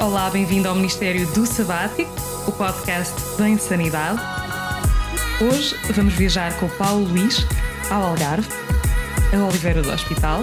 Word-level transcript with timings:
Olá, 0.00 0.30
bem-vindo 0.30 0.66
ao 0.66 0.74
Ministério 0.74 1.26
do 1.32 1.44
Sabático, 1.44 2.10
o 2.46 2.52
podcast 2.52 3.12
da 3.36 3.46
Insanidade. 3.46 4.18
Hoje 5.38 5.76
vamos 5.94 6.14
viajar 6.14 6.58
com 6.58 6.64
o 6.64 6.70
Paulo 6.70 7.04
Luís 7.04 7.46
ao 7.90 8.04
Algarve, 8.04 8.48
a 9.30 9.44
Oliveira 9.44 9.82
do 9.82 9.92
Hospital, 9.92 10.42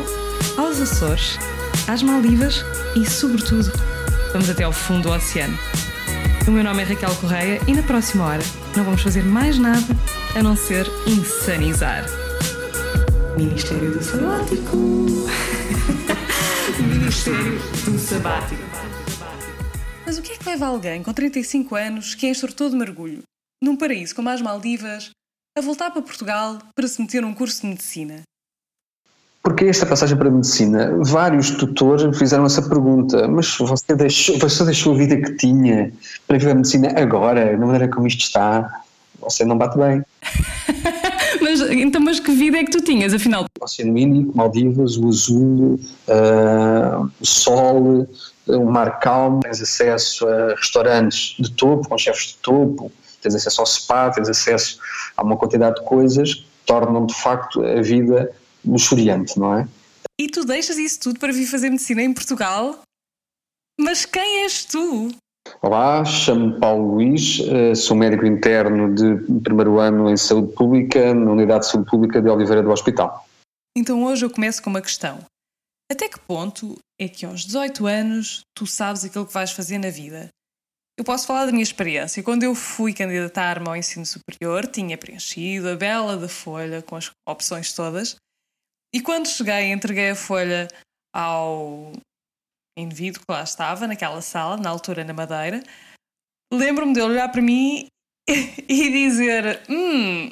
aos 0.56 0.80
Açores, 0.80 1.40
às 1.88 2.04
Maldivas 2.04 2.64
e, 2.96 3.04
sobretudo, 3.10 3.72
vamos 4.32 4.48
até 4.48 4.64
ao 4.64 4.72
fundo 4.72 5.10
do 5.10 5.12
oceano. 5.12 5.58
O 6.48 6.52
meu 6.52 6.64
nome 6.64 6.84
é 6.84 6.86
Raquel 6.86 7.16
Correia 7.16 7.60
e 7.66 7.74
na 7.74 7.82
próxima 7.82 8.26
hora 8.26 8.44
não 8.76 8.84
vamos 8.84 9.02
fazer 9.02 9.26
mais 9.26 9.58
nada 9.58 9.98
a 10.36 10.44
não 10.44 10.56
ser 10.56 10.88
insanizar. 11.08 12.06
Ministério 13.36 13.90
do 13.90 14.04
Sabático. 14.04 14.78
Ministério 16.80 17.60
do 17.86 17.98
Sabático. 17.98 18.67
Leva 20.48 20.68
alguém 20.68 21.04
com 21.04 21.12
35 21.12 21.76
anos, 21.76 22.16
que 22.16 22.26
é 22.26 22.30
instrutor 22.30 22.70
de 22.70 22.78
mergulho, 22.78 23.22
num 23.62 23.76
paraíso 23.76 24.16
como 24.16 24.30
as 24.30 24.42
Maldivas, 24.42 25.10
a 25.58 25.62
voltar 25.62 25.92
para 25.92 26.02
Portugal 26.02 26.58
para 26.74 26.88
se 26.88 27.02
meter 27.02 27.22
num 27.22 27.34
curso 27.34 27.62
de 27.62 27.68
medicina? 27.68 28.22
Porque 29.44 29.66
esta 29.66 29.86
passagem 29.86 30.18
para 30.18 30.30
a 30.30 30.32
medicina, 30.32 30.98
vários 31.02 31.52
tutores 31.52 32.18
fizeram 32.18 32.46
essa 32.46 32.62
pergunta, 32.62 33.28
mas 33.28 33.58
você 33.58 33.94
deixou, 33.94 34.38
você 34.40 34.64
deixou 34.64 34.94
a 34.94 34.98
vida 34.98 35.18
que 35.18 35.36
tinha 35.36 35.92
para 36.26 36.38
viver 36.38 36.52
a 36.52 36.56
medicina 36.56 36.94
agora, 36.98 37.58
na 37.58 37.66
maneira 37.66 37.90
como 37.90 38.08
isto 38.08 38.22
está, 38.22 38.84
você 39.20 39.44
não 39.44 39.58
bate 39.58 39.78
bem. 39.78 40.02
mas, 41.42 41.60
então, 41.72 42.00
mas 42.00 42.22
que 42.22 42.32
vida 42.32 42.58
é 42.58 42.64
que 42.64 42.72
tu 42.72 42.82
tinhas, 42.82 43.14
afinal? 43.14 43.46
O 43.60 43.66
Oceano 43.66 43.98
Índico, 43.98 44.38
Maldivas, 44.38 44.98
o 44.98 45.08
azul, 45.10 45.80
uh, 46.08 47.12
o 47.20 47.26
sol, 47.26 48.08
o 48.48 48.66
mar 48.66 49.00
calmo, 49.00 49.40
tens 49.42 49.62
acesso 49.62 50.28
a 50.28 50.56
restaurantes 50.56 51.36
de 51.40 51.52
topo, 51.52 51.88
com 51.88 51.98
chefes 51.98 52.30
de 52.30 52.38
topo, 52.38 52.92
tens 53.22 53.36
acesso 53.36 53.62
ao 53.62 53.68
spa, 53.68 54.10
tens 54.10 54.30
acesso 54.30 54.80
a 55.16 55.24
uma 55.24 55.38
quantidade 55.38 55.80
de 55.80 55.86
coisas 55.86 56.36
que 56.36 56.48
tornam 56.66 57.06
de 57.06 57.14
facto 57.14 57.64
a 57.64 57.82
vida 57.82 58.32
luxuriante, 58.66 59.40
não 59.40 59.58
é? 59.58 59.68
E 60.20 60.28
tu 60.28 60.44
deixas 60.44 60.78
isso 60.78 61.00
tudo 61.00 61.20
para 61.20 61.32
vir 61.32 61.46
fazer 61.46 61.70
medicina 61.70 62.02
em 62.02 62.14
Portugal? 62.14 62.80
Mas 63.80 64.06
quem 64.06 64.44
és 64.44 64.66
tu? 64.66 65.10
Olá, 65.62 66.04
chamo-me 66.04 66.60
Paulo 66.60 66.96
Luís, 66.96 67.40
eh, 67.48 67.76
sou 67.76 67.96
médico 67.96 68.26
interno 68.26 68.94
de 68.94 69.40
primeiro 69.42 69.80
ano 69.80 70.10
em 70.10 70.18
saúde 70.18 70.54
pública 70.54 71.14
na 71.14 71.32
Unidade 71.32 71.62
de 71.62 71.72
Saúde 71.72 71.90
Pública 71.90 72.22
de 72.22 72.30
Oliveira 72.30 72.62
do 72.62 72.72
Hospital. 72.72 73.26
Então 73.76 74.04
hoje 74.04 74.26
eu 74.26 74.30
começo 74.30 74.62
com 74.62 74.70
uma 74.70 74.82
questão. 74.82 75.20
Até 75.92 76.10
que 76.10 76.20
ponto 76.20 76.78
é 77.00 77.08
que 77.08 77.26
aos 77.26 77.46
18 77.46 77.86
anos 77.88 78.42
tu 78.56 78.68
sabes 78.68 79.06
aquilo 79.06 79.26
que 79.26 79.34
vais 79.34 79.52
fazer 79.52 79.78
na 79.78 79.90
vida? 79.90 80.30
Eu 80.98 81.06
posso 81.06 81.28
falar 81.28 81.46
da 81.46 81.52
minha 81.52 81.64
experiência. 81.64 82.24
Quando 82.24 82.44
eu 82.44 82.56
fui 82.56 82.94
candidatar-me 82.94 83.68
ao 83.68 83.76
ensino 83.76 84.06
superior, 84.06 84.66
tinha 84.66 84.98
preenchido 84.98 85.70
a 85.70 85.76
bela 85.76 86.18
da 86.18 86.28
folha 86.28 86.82
com 86.82 86.96
as 86.96 87.12
opções 87.28 87.74
todas 87.74 88.18
e 88.94 89.02
quando 89.02 89.28
cheguei, 89.28 89.72
entreguei 89.72 90.12
a 90.12 90.16
folha 90.16 90.68
ao 91.14 91.92
indivíduo 92.78 93.22
que 93.22 93.32
lá 93.32 93.44
estava, 93.44 93.88
naquela 93.88 94.22
sala, 94.22 94.58
na 94.58 94.70
altura 94.70 95.04
na 95.04 95.14
Madeira. 95.14 95.62
Lembro-me 96.52 96.94
de 96.94 97.02
olhar 97.02 97.30
para 97.30 97.42
mim 97.42 97.88
e 98.28 98.92
dizer: 98.92 99.62
Hum, 99.70 100.30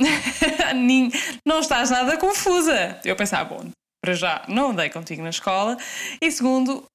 não 1.45 1.59
estás 1.59 1.89
nada 1.89 2.17
confusa. 2.17 2.99
Eu 3.03 3.15
pensava, 3.15 3.55
bom, 3.55 3.69
para 4.05 4.13
já 4.13 4.45
não 4.47 4.69
andei 4.69 4.89
contigo 4.89 5.23
na 5.23 5.29
escola. 5.29 5.77
E 6.21 6.31
segundo, 6.31 6.85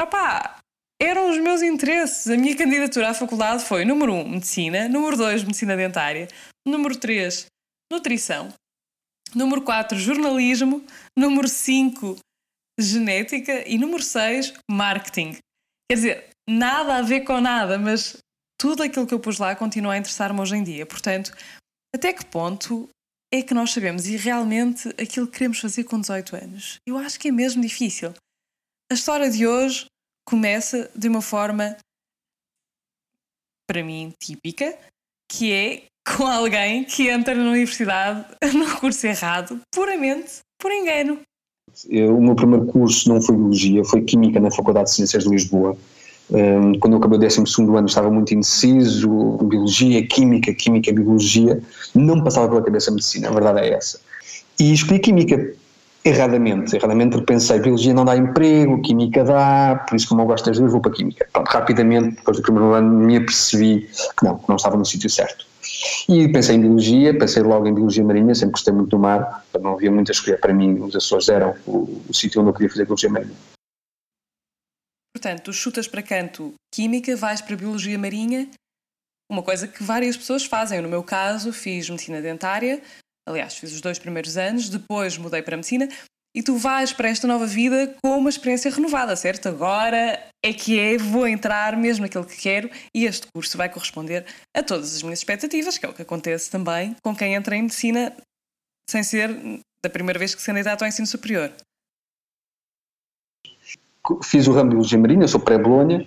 opá, 0.00 0.58
eram 1.02 1.30
os 1.30 1.38
meus 1.38 1.60
interesses. 1.60 2.28
A 2.28 2.36
minha 2.36 2.56
candidatura 2.56 3.10
à 3.10 3.14
faculdade 3.14 3.64
foi: 3.64 3.84
número 3.84 4.14
1, 4.14 4.20
um, 4.20 4.28
medicina, 4.28 4.88
número 4.88 5.16
2, 5.16 5.42
medicina 5.42 5.76
dentária, 5.76 6.28
número 6.66 6.96
3, 6.96 7.46
nutrição, 7.92 8.52
Número 9.34 9.62
4, 9.62 9.96
jornalismo. 9.96 10.84
Número 11.16 11.46
5, 11.46 12.18
genética. 12.78 13.68
E 13.68 13.78
número 13.78 14.02
6, 14.02 14.54
marketing. 14.68 15.36
Quer 15.88 15.94
dizer, 15.94 16.28
nada 16.48 16.96
a 16.96 17.02
ver 17.02 17.20
com 17.20 17.40
nada, 17.40 17.78
mas 17.78 18.16
tudo 18.60 18.82
aquilo 18.82 19.06
que 19.06 19.14
eu 19.14 19.20
pus 19.20 19.38
lá 19.38 19.54
continua 19.54 19.94
a 19.94 19.98
interessar-me 19.98 20.40
hoje 20.40 20.56
em 20.56 20.64
dia. 20.64 20.84
Portanto, 20.84 21.32
até 21.94 22.12
que 22.12 22.24
ponto 22.26 22.88
é 23.32 23.42
que 23.42 23.54
nós 23.54 23.72
sabemos 23.72 24.06
e 24.06 24.16
realmente 24.16 24.88
aquilo 25.00 25.26
que 25.26 25.38
queremos 25.38 25.60
fazer 25.60 25.84
com 25.84 26.00
18 26.00 26.36
anos? 26.36 26.78
Eu 26.86 26.98
acho 26.98 27.18
que 27.18 27.28
é 27.28 27.32
mesmo 27.32 27.62
difícil. 27.62 28.12
A 28.90 28.94
história 28.94 29.30
de 29.30 29.46
hoje 29.46 29.86
começa 30.26 30.90
de 30.96 31.08
uma 31.08 31.22
forma, 31.22 31.76
para 33.68 33.84
mim, 33.84 34.12
típica, 34.20 34.76
que 35.30 35.52
é 35.52 35.84
com 36.16 36.26
alguém 36.26 36.84
que 36.84 37.08
entra 37.08 37.34
na 37.34 37.50
universidade 37.50 38.26
no 38.54 38.78
curso 38.80 39.06
errado, 39.06 39.60
puramente 39.72 40.40
por 40.60 40.72
engano. 40.72 41.20
O 41.86 42.20
meu 42.20 42.34
primeiro 42.34 42.66
curso 42.66 43.08
não 43.08 43.22
foi 43.22 43.36
Biologia, 43.36 43.84
foi 43.84 44.02
Química 44.02 44.40
na 44.40 44.50
Faculdade 44.50 44.90
de 44.90 44.96
Ciências 44.96 45.22
de 45.22 45.30
Lisboa. 45.30 45.78
Quando 46.80 46.94
eu 46.94 46.98
acabei 46.98 47.18
o 47.18 47.20
12 47.20 47.40
ano 47.58 47.86
estava 47.86 48.10
muito 48.10 48.32
indeciso, 48.32 49.08
Biologia, 49.42 50.06
Química, 50.06 50.54
Química, 50.54 50.92
Biologia, 50.92 51.60
não 51.94 52.22
passava 52.22 52.48
pela 52.48 52.62
cabeça 52.62 52.90
a 52.90 52.94
Medicina, 52.94 53.28
a 53.28 53.32
verdade 53.32 53.60
é 53.60 53.74
essa. 53.74 54.00
E 54.58 54.72
escolhi 54.72 55.00
Química 55.00 55.54
erradamente, 56.04 56.76
erradamente 56.76 57.20
pensei, 57.22 57.58
Biologia 57.58 57.92
não 57.92 58.04
dá 58.04 58.16
emprego, 58.16 58.80
Química 58.80 59.24
dá, 59.24 59.84
por 59.88 59.96
isso 59.96 60.08
como 60.08 60.22
eu 60.22 60.26
gosto 60.26 60.46
das 60.46 60.58
duas 60.58 60.70
vou 60.70 60.80
para 60.80 60.92
Química. 60.92 61.26
Pronto, 61.32 61.48
rapidamente, 61.48 62.16
depois 62.16 62.36
do 62.36 62.42
primeiro 62.42 62.72
ano, 62.72 62.88
me 62.88 63.16
apercebi 63.16 63.88
que 64.18 64.24
não, 64.24 64.38
que 64.38 64.48
não 64.48 64.56
estava 64.56 64.76
no 64.76 64.84
sítio 64.84 65.10
certo. 65.10 65.44
E 66.08 66.28
pensei 66.28 66.56
em 66.56 66.60
biologia, 66.60 67.18
pensei 67.18 67.42
logo 67.42 67.66
em 67.66 67.74
biologia 67.74 68.04
marinha, 68.04 68.34
sempre 68.34 68.52
gostei 68.52 68.72
muito 68.72 68.90
do 68.90 68.98
mar, 68.98 69.44
não 69.60 69.74
havia 69.74 69.90
muito 69.90 70.10
a 70.10 70.12
escolher 70.12 70.38
para 70.38 70.52
mim, 70.52 70.78
os 70.80 70.94
Açores 70.94 71.28
eram 71.28 71.54
o, 71.66 72.02
o 72.08 72.14
sítio 72.14 72.40
onde 72.40 72.50
eu 72.50 72.54
queria 72.54 72.70
fazer 72.70 72.84
biologia 72.84 73.10
marinha. 73.10 73.34
Portanto, 75.20 75.42
tu 75.42 75.52
chutas 75.52 75.86
para 75.86 76.02
canto 76.02 76.54
química, 76.74 77.14
vais 77.14 77.42
para 77.42 77.54
biologia 77.54 77.98
marinha, 77.98 78.48
uma 79.30 79.42
coisa 79.42 79.68
que 79.68 79.82
várias 79.82 80.16
pessoas 80.16 80.46
fazem. 80.46 80.80
No 80.80 80.88
meu 80.88 81.02
caso, 81.02 81.52
fiz 81.52 81.90
medicina 81.90 82.22
dentária, 82.22 82.82
aliás, 83.28 83.54
fiz 83.54 83.70
os 83.70 83.82
dois 83.82 83.98
primeiros 83.98 84.38
anos, 84.38 84.70
depois 84.70 85.18
mudei 85.18 85.42
para 85.42 85.58
medicina, 85.58 85.90
e 86.34 86.42
tu 86.42 86.56
vais 86.56 86.94
para 86.94 87.10
esta 87.10 87.26
nova 87.26 87.44
vida 87.44 87.94
com 88.02 88.16
uma 88.16 88.30
experiência 88.30 88.70
renovada, 88.70 89.14
certo? 89.14 89.46
Agora 89.50 90.26
é 90.42 90.54
que 90.54 90.80
é, 90.80 90.96
vou 90.96 91.28
entrar 91.28 91.76
mesmo 91.76 92.06
naquilo 92.06 92.24
que 92.24 92.38
quero 92.38 92.70
e 92.96 93.04
este 93.04 93.26
curso 93.34 93.58
vai 93.58 93.68
corresponder 93.68 94.24
a 94.56 94.62
todas 94.62 94.96
as 94.96 95.02
minhas 95.02 95.18
expectativas, 95.18 95.76
que 95.76 95.84
é 95.84 95.88
o 95.90 95.92
que 95.92 96.00
acontece 96.00 96.50
também 96.50 96.96
com 97.04 97.14
quem 97.14 97.34
entra 97.34 97.54
em 97.54 97.62
medicina 97.64 98.16
sem 98.88 99.02
ser 99.02 99.28
da 99.84 99.90
primeira 99.90 100.18
vez 100.18 100.34
que 100.34 100.40
se 100.40 100.46
candidata 100.46 100.82
ao 100.82 100.88
ensino 100.88 101.06
superior. 101.06 101.52
Fiz 104.22 104.46
o 104.46 104.52
ramo 104.52 104.70
de 104.70 104.76
Biologia 104.76 104.98
Marinha, 104.98 105.28
sou 105.28 105.40
pré-Bolonha, 105.40 106.06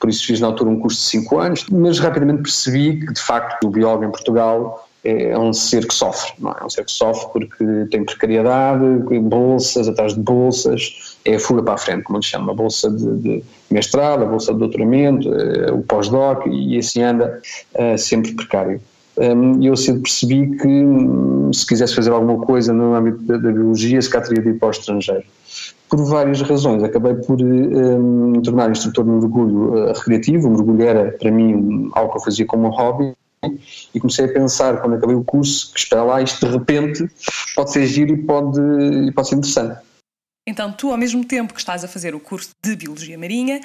por 0.00 0.10
isso 0.10 0.26
fiz 0.26 0.40
na 0.40 0.48
altura 0.48 0.70
um 0.70 0.80
curso 0.80 0.98
de 0.98 1.06
5 1.06 1.38
anos, 1.38 1.66
mas 1.70 1.98
rapidamente 1.98 2.42
percebi 2.42 3.00
que 3.00 3.12
de 3.12 3.20
facto 3.20 3.64
o 3.64 3.70
biólogo 3.70 4.04
em 4.04 4.10
Portugal 4.10 4.86
é, 5.04 5.30
é 5.30 5.38
um 5.38 5.52
ser 5.52 5.86
que 5.86 5.94
sofre, 5.94 6.32
não 6.38 6.50
é? 6.50 6.56
é 6.60 6.64
um 6.64 6.70
ser 6.70 6.84
que 6.84 6.92
sofre 6.92 7.28
porque 7.32 7.64
tem 7.90 8.04
precariedade, 8.04 8.84
bolsas 9.20 9.86
atrás 9.86 10.14
de 10.14 10.20
bolsas, 10.20 11.16
é 11.24 11.36
a 11.36 11.38
fuga 11.40 11.62
para 11.62 11.74
a 11.74 11.78
frente, 11.78 12.02
como 12.04 12.22
se 12.22 12.30
chama, 12.30 12.52
a 12.52 12.54
bolsa 12.54 12.90
de, 12.90 13.16
de 13.18 13.44
mestrado, 13.70 14.22
a 14.22 14.26
bolsa 14.26 14.52
de 14.52 14.58
doutoramento, 14.58 15.32
eh, 15.32 15.72
o 15.72 15.82
pós-doc 15.82 16.46
e 16.46 16.78
assim 16.78 17.02
anda 17.02 17.40
uh, 17.74 17.98
sempre 17.98 18.32
precário. 18.32 18.80
Um, 19.16 19.62
eu 19.62 19.76
sempre 19.76 20.02
percebi 20.02 20.56
que 20.56 20.66
hum, 20.66 21.52
se 21.52 21.64
quisesse 21.66 21.94
fazer 21.94 22.10
alguma 22.10 22.44
coisa 22.44 22.72
no 22.72 22.94
âmbito 22.94 23.22
da 23.24 23.38
biologia, 23.38 24.02
se 24.02 24.10
cá 24.10 24.20
teria 24.20 24.42
de 24.42 24.50
ir 24.50 24.58
para 24.58 24.68
o 24.68 24.70
estrangeiro. 24.70 25.24
Por 25.88 26.04
várias 26.04 26.40
razões, 26.42 26.82
acabei 26.82 27.14
por 27.14 27.40
um, 27.40 28.30
me 28.30 28.42
tornar 28.42 28.70
instrutor 28.70 29.04
de 29.04 29.10
mergulho 29.10 29.74
uh, 29.74 29.92
recreativo, 29.92 30.48
o 30.48 30.50
mergulho 30.50 30.82
era 30.82 31.12
para 31.12 31.30
mim 31.30 31.90
algo 31.92 32.12
que 32.12 32.18
eu 32.18 32.22
fazia 32.22 32.46
como 32.46 32.66
um 32.66 32.70
hobby, 32.70 33.14
e 33.94 34.00
comecei 34.00 34.24
a 34.24 34.32
pensar, 34.32 34.80
quando 34.80 34.96
acabei 34.96 35.14
o 35.14 35.24
curso, 35.24 35.72
que 35.72 35.80
espera 35.80 36.02
lá, 36.02 36.22
isto 36.22 36.46
de 36.46 36.52
repente 36.52 37.08
pode 37.54 37.72
ser 37.72 37.86
giro 37.86 38.14
e 38.14 38.16
pode, 38.16 38.60
e 39.06 39.12
pode 39.12 39.28
ser 39.28 39.36
interessante. 39.36 39.80
Então, 40.46 40.72
tu, 40.72 40.90
ao 40.90 40.98
mesmo 40.98 41.24
tempo 41.24 41.54
que 41.54 41.60
estás 41.60 41.84
a 41.84 41.88
fazer 41.88 42.14
o 42.14 42.20
curso 42.20 42.50
de 42.64 42.76
Biologia 42.76 43.18
Marinha, 43.18 43.60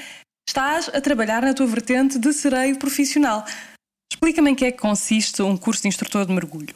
estás 0.48 0.90
a 0.94 1.02
trabalhar 1.02 1.42
na 1.42 1.54
tua 1.54 1.68
vertente 1.68 2.18
de 2.18 2.32
sereio 2.34 2.78
profissional. 2.80 3.44
Explica-me 4.12 4.52
em 4.52 4.56
que 4.56 4.66
é 4.66 4.72
que 4.72 4.80
consiste 4.80 5.42
um 5.42 5.58
curso 5.58 5.82
de 5.82 5.88
instrutor 5.90 6.26
de 6.26 6.34
mergulho. 6.34 6.76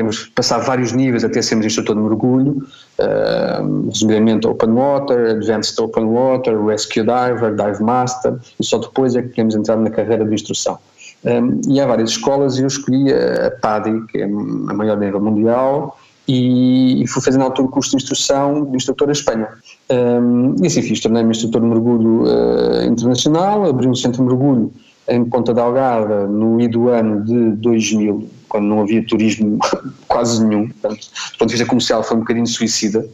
Temos 0.00 0.24
que 0.24 0.30
passar 0.30 0.60
vários 0.60 0.92
níveis 0.92 1.24
até 1.24 1.42
sermos 1.42 1.66
instrutor 1.66 1.94
de 1.94 2.00
mergulho, 2.00 2.66
uh, 2.98 3.86
resumidamente 3.90 4.46
Open 4.46 4.70
Water, 4.70 5.32
Advanced 5.32 5.78
Open 5.78 6.04
Water, 6.06 6.58
Rescue 6.64 7.02
Diver, 7.02 7.54
Dive 7.54 7.82
Master, 7.82 8.38
e 8.58 8.64
só 8.64 8.78
depois 8.78 9.14
é 9.14 9.20
que 9.20 9.28
podemos 9.28 9.54
entrar 9.54 9.76
na 9.76 9.90
carreira 9.90 10.24
de 10.24 10.34
instrução. 10.34 10.78
Um, 11.22 11.60
e 11.68 11.78
há 11.78 11.86
várias 11.86 12.12
escolas 12.12 12.56
e 12.56 12.62
eu 12.62 12.68
escolhi 12.68 13.12
a 13.12 13.50
PADI, 13.60 14.06
que 14.06 14.22
é 14.22 14.24
a 14.24 14.28
maior 14.72 14.96
nível 14.96 15.20
mundial, 15.20 15.98
e, 16.26 17.02
e 17.02 17.06
fui 17.06 17.20
fazer 17.22 17.36
na 17.36 17.44
altura 17.44 17.68
o 17.68 17.70
curso 17.70 17.90
de 17.90 17.96
instrução 17.96 18.64
de 18.70 18.76
instrutor 18.76 19.06
em 19.06 19.12
Espanha. 19.12 19.48
Um, 19.90 20.54
e 20.62 20.66
assim 20.66 20.80
fiz, 20.80 20.98
tornei-me 21.00 21.32
instrutor 21.32 21.60
de 21.60 21.66
mergulho 21.66 22.22
uh, 22.22 22.86
internacional, 22.86 23.68
abri 23.68 23.86
um 23.86 23.94
centro 23.94 24.22
de 24.22 24.28
mergulho 24.30 24.72
em 25.10 25.24
Ponta 25.24 25.52
Delgada 25.52 26.26
no 26.26 26.56
do 26.68 26.88
ano 26.88 27.24
de 27.24 27.50
2000, 27.56 28.28
quando 28.48 28.66
não 28.66 28.80
havia 28.80 29.04
turismo 29.04 29.58
quase 30.06 30.44
nenhum, 30.44 30.68
portanto, 30.68 31.00
do 31.32 31.38
ponto 31.38 31.48
de 31.48 31.54
vista 31.54 31.66
comercial 31.66 32.02
foi 32.02 32.16
um 32.16 32.20
bocadinho 32.20 32.46
suicida, 32.46 33.06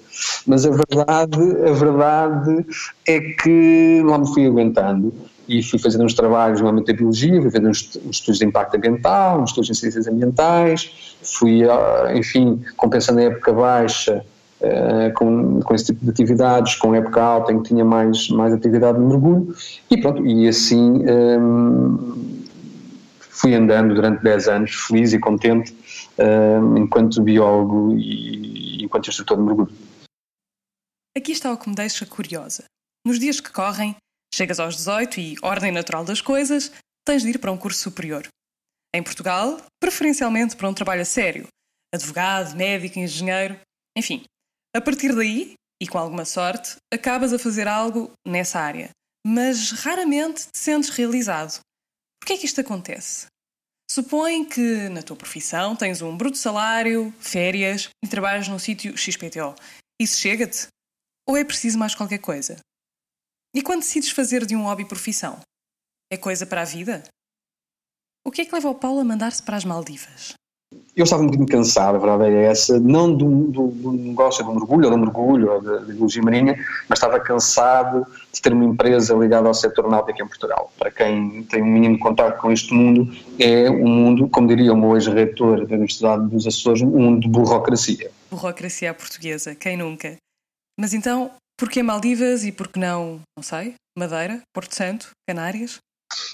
mas 0.47 0.67
a 0.67 0.71
verdade, 0.71 1.39
a 1.69 1.73
verdade 1.73 2.67
é 3.07 3.21
que 3.21 4.03
lá 4.05 4.19
me 4.19 4.27
fui 4.27 4.47
aguentando 4.47 5.13
e 5.49 5.63
fui 5.63 5.79
fazendo 5.79 6.05
uns 6.05 6.15
trabalhos 6.15 6.61
no 6.61 6.69
âmbito 6.69 6.89
da 6.89 6.99
biologia, 6.99 7.41
fui 7.41 7.51
fazendo 7.51 7.71
uns, 7.71 7.99
uns 8.05 8.17
estudos 8.17 8.39
de 8.39 8.45
impacto 8.45 8.77
ambiental, 8.77 9.41
uns 9.41 9.51
estudos 9.51 9.71
em 9.71 9.75
ciências 9.75 10.07
ambientais, 10.07 11.17
fui, 11.23 11.63
ah, 11.65 12.13
enfim, 12.15 12.61
compensando 12.77 13.21
a 13.21 13.25
época 13.25 13.53
baixa 13.53 14.25
uh, 14.61 15.13
com, 15.15 15.61
com 15.61 15.75
esse 15.75 15.87
tipo 15.87 16.05
de 16.05 16.11
atividades, 16.11 16.75
com 16.77 16.95
época 16.95 17.23
alta 17.23 17.53
em 17.53 17.63
que 17.63 17.69
tinha 17.69 17.85
mais, 17.85 18.29
mais 18.29 18.53
atividade 18.53 18.99
no 18.99 19.09
mergulho, 19.09 19.55
e 19.91 20.01
pronto, 20.01 20.27
e 20.27 20.49
assim 20.49 21.03
um, 21.09 22.45
fui 23.19 23.55
andando 23.55 23.95
durante 23.95 24.23
10 24.23 24.49
anos, 24.49 24.75
feliz 24.75 25.13
e 25.13 25.19
contente, 25.19 25.77
um, 26.19 26.79
enquanto 26.79 27.23
biólogo 27.23 27.95
e 27.97 28.85
enquanto 28.85 29.09
instrutor 29.09 29.37
de 29.37 29.43
mergulho. 29.43 29.73
Aqui 31.17 31.33
está 31.33 31.53
o 31.53 31.57
que 31.57 31.69
me 31.69 31.75
deixa 31.75 32.05
curiosa. 32.05 32.65
Nos 33.05 33.19
dias 33.19 33.41
que 33.41 33.51
correm, 33.51 33.97
Chegas 34.37 34.61
aos 34.61 34.77
18 34.77 35.19
e, 35.19 35.37
ordem 35.41 35.73
natural 35.73 36.05
das 36.05 36.21
coisas, 36.21 36.71
tens 37.07 37.23
de 37.23 37.31
ir 37.31 37.39
para 37.39 37.51
um 37.51 37.57
curso 37.57 37.81
superior. 37.81 38.29
Em 38.95 39.03
Portugal, 39.03 39.57
preferencialmente 39.81 40.55
para 40.55 40.69
um 40.69 40.75
trabalho 40.75 41.01
a 41.01 41.07
sério, 41.07 41.49
advogado, 41.95 42.55
médico, 42.55 42.99
engenheiro, 42.99 43.59
enfim. 43.97 44.25
A 44.77 44.81
partir 44.83 45.15
daí, 45.17 45.55
e 45.83 45.89
com 45.89 45.97
alguma 45.97 46.27
sorte, 46.27 46.77
acabas 46.93 47.33
a 47.33 47.39
fazer 47.39 47.67
algo 47.67 48.13
nessa 48.27 48.61
área, 48.61 48.91
mas 49.27 49.71
raramente 49.71 50.49
te 50.53 50.59
sentes 50.59 50.91
realizado. 50.91 51.61
Por 52.21 52.27
que 52.27 52.35
é 52.35 52.37
que 52.37 52.45
isto 52.45 52.61
acontece? 52.61 53.25
Supõe 53.91 54.45
que 54.45 54.91
na 54.91 55.03
tua 55.03 55.17
profissão 55.17 55.75
tens 55.75 56.03
um 56.03 56.15
bruto 56.15 56.37
salário, 56.37 57.11
férias 57.19 57.89
e 58.05 58.07
trabalhas 58.07 58.49
num 58.49 58.59
sítio 58.59 58.95
XPTO. 58.99 59.55
Isso 59.99 60.21
chega-te? 60.21 60.67
Ou 61.27 61.39
é 61.39 61.43
preciso 61.43 61.79
mais 61.79 61.95
qualquer 61.95 62.19
coisa? 62.19 62.59
E 63.55 63.63
quando 63.63 63.81
decides 63.81 64.11
fazer 64.11 64.45
de 64.45 64.55
um 64.55 64.65
hobby 64.65 64.85
profissão? 64.85 65.41
É 66.13 66.19
coisa 66.19 66.45
para 66.45 66.61
a 66.61 66.67
vida? 66.67 67.03
O 68.27 68.31
que 68.31 68.43
é 68.43 68.45
que 68.45 68.55
leva 68.55 68.69
o 68.69 68.75
Paulo 68.75 69.01
a 69.01 69.05
mandar-se 69.05 69.43
para 69.43 69.57
as 69.57 69.65
Maldivas? 69.65 70.35
Eu 70.97 71.05
estava 71.05 71.23
um 71.23 71.27
bocadinho 71.27 71.49
cansado, 71.49 71.97
a 71.97 71.99
verdade 71.99 72.35
é 72.35 72.45
essa, 72.45 72.81
não 72.81 73.15
do, 73.15 73.49
do, 73.49 73.69
do 73.69 73.93
negócio 73.93 74.45
do 74.45 74.53
mergulho, 74.55 74.87
ou 74.87 74.91
do 74.91 74.99
mergulho, 74.99 75.53
ou 75.53 75.63
da 75.63 75.81
biologia 75.81 76.23
marinha, 76.23 76.59
mas 76.89 76.99
estava 76.99 77.21
cansado 77.21 78.07
de 78.33 78.41
ter 78.41 78.53
uma 78.53 78.65
empresa 78.65 79.15
ligada 79.15 79.47
ao 79.47 79.55
setor 79.55 79.89
náutico 79.89 80.23
em 80.23 80.27
Portugal. 80.27 80.73
Para 80.79 80.91
quem 80.91 81.45
tem 81.45 81.63
um 81.63 81.67
mínimo 81.67 81.99
contato 81.99 82.41
com 82.41 82.51
este 82.51 82.73
mundo, 82.73 83.15
é 83.39 83.71
um 83.71 83.87
mundo, 83.87 84.29
como 84.29 84.49
diria 84.49 84.73
o 84.73 84.77
meu 84.77 84.97
ex-reitor 84.97 85.67
da 85.67 85.75
Universidade 85.75 86.29
dos 86.29 86.47
Açores, 86.47 86.83
um 86.83 86.89
mundo 86.89 87.21
de 87.21 87.29
burocracia. 87.29 88.11
Burocracia 88.31 88.93
portuguesa, 88.95 89.55
quem 89.55 89.77
nunca? 89.77 90.17
Mas 90.81 90.95
então, 90.95 91.31
Porquê 91.59 91.83
Maldivas 91.83 92.45
e 92.45 92.53
por 92.53 92.69
que 92.69 92.79
não, 92.79 93.21
não 93.37 93.43
sei, 93.43 93.75
Madeira, 93.97 94.43
Porto 94.53 94.75
Santo, 94.75 95.11
Canárias? 95.29 95.79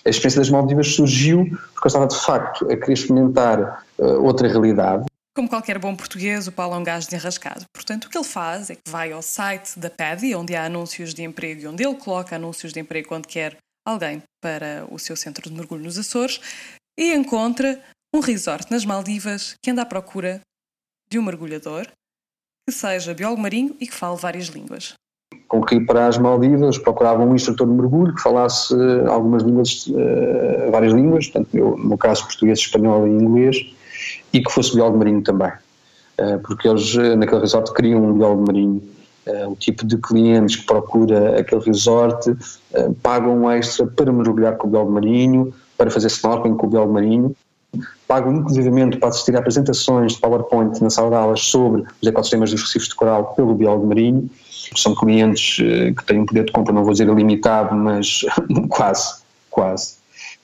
A 0.04 0.10
experiência 0.10 0.40
das 0.40 0.50
Maldivas 0.50 0.94
surgiu 0.94 1.44
porque 1.74 1.86
eu 1.86 1.88
estava 1.88 2.06
de 2.06 2.18
facto 2.18 2.64
a 2.70 2.76
querer 2.76 2.92
experimentar 2.92 3.84
uh, 3.98 4.22
outra 4.22 4.48
realidade. 4.48 5.06
Como 5.34 5.48
qualquer 5.48 5.78
bom 5.78 5.96
português, 5.96 6.46
o 6.46 6.52
Paulo 6.52 6.74
é 6.74 6.78
um 6.78 6.84
gajo 6.84 7.08
desenrascado. 7.08 7.64
Portanto, 7.72 8.04
o 8.04 8.10
que 8.10 8.18
ele 8.18 8.24
faz 8.24 8.68
é 8.68 8.74
que 8.74 8.90
vai 8.90 9.12
ao 9.12 9.22
site 9.22 9.78
da 9.78 9.88
PADI, 9.88 10.34
onde 10.34 10.54
há 10.54 10.66
anúncios 10.66 11.14
de 11.14 11.22
emprego 11.22 11.62
e 11.62 11.66
onde 11.66 11.82
ele 11.82 11.94
coloca 11.94 12.36
anúncios 12.36 12.72
de 12.72 12.80
emprego 12.80 13.08
quando 13.08 13.26
quer 13.26 13.56
alguém 13.86 14.22
para 14.42 14.86
o 14.90 14.98
seu 14.98 15.16
centro 15.16 15.48
de 15.48 15.56
mergulho 15.56 15.84
nos 15.84 15.98
Açores 15.98 16.40
e 16.98 17.14
encontra 17.14 17.80
um 18.14 18.20
resort 18.20 18.70
nas 18.70 18.84
Maldivas 18.84 19.54
que 19.62 19.70
anda 19.70 19.82
à 19.82 19.86
procura 19.86 20.40
de 21.10 21.18
um 21.18 21.22
mergulhador 21.22 21.86
que 22.68 22.74
seja 22.74 23.14
biólogo 23.14 23.40
marinho 23.40 23.76
e 23.80 23.86
que 23.86 23.94
fale 23.94 24.16
várias 24.16 24.46
línguas 24.46 24.94
concorri 25.52 25.84
para 25.84 26.06
as 26.06 26.16
Maldivas, 26.16 26.78
procurava 26.78 27.22
um 27.22 27.34
instrutor 27.34 27.66
de 27.66 27.74
mergulho 27.74 28.14
que 28.14 28.22
falasse 28.22 28.74
eh, 28.74 29.06
algumas 29.06 29.42
línguas, 29.42 29.86
uh, 29.86 30.70
várias 30.70 30.94
línguas, 30.94 31.26
portanto, 31.26 31.54
eu, 31.54 31.76
no 31.76 31.98
caso 31.98 32.24
português, 32.24 32.58
espanhol 32.58 33.06
e 33.06 33.10
inglês, 33.10 33.56
e 34.32 34.42
que 34.42 34.50
fosse 34.50 34.74
biólogo 34.74 34.96
marinho 34.96 35.20
também, 35.20 35.50
uh, 35.50 36.38
porque 36.42 36.66
eles 36.66 36.94
naquele 37.18 37.42
resort 37.42 37.70
queriam 37.74 38.02
um 38.02 38.14
biólogo 38.14 38.46
marinho. 38.46 38.82
O 39.48 39.54
tipo 39.54 39.86
de 39.86 39.96
clientes 39.98 40.56
que 40.56 40.66
procura 40.66 41.38
aquele 41.38 41.60
resort 41.60 42.36
pagam 43.04 43.42
um 43.42 43.48
extra 43.48 43.86
para 43.86 44.12
mergulhar 44.12 44.56
com 44.56 44.66
o 44.66 44.70
biólogo 44.72 44.94
marinho, 44.94 45.54
para 45.78 45.92
fazer 45.92 46.08
snorkeling 46.08 46.56
com 46.56 46.66
o 46.66 46.70
biólogo 46.70 46.94
marinho, 46.94 47.36
pagam 48.08 48.32
inclusivamente 48.32 48.96
para 48.96 49.10
assistir 49.10 49.36
a 49.36 49.38
apresentações 49.38 50.14
de 50.14 50.20
PowerPoint 50.20 50.82
na 50.82 50.90
sala 50.90 51.10
de 51.10 51.14
aulas 51.14 51.40
sobre 51.40 51.84
os 52.00 52.08
ecossistemas 52.08 52.50
dos 52.50 52.62
recifes 52.62 52.88
de 52.88 52.96
coral 52.96 53.32
pelo 53.36 53.54
biólogo 53.54 53.86
marinho 53.86 54.28
são 54.80 54.94
clientes 54.94 55.58
eh, 55.60 55.92
que 55.92 56.04
têm 56.04 56.20
um 56.20 56.26
poder 56.26 56.44
de 56.44 56.52
compra, 56.52 56.72
não 56.72 56.84
vou 56.84 56.92
dizer 56.92 57.08
ilimitado, 57.08 57.74
mas 57.74 58.24
quase, 58.68 59.22
quase. 59.50 59.94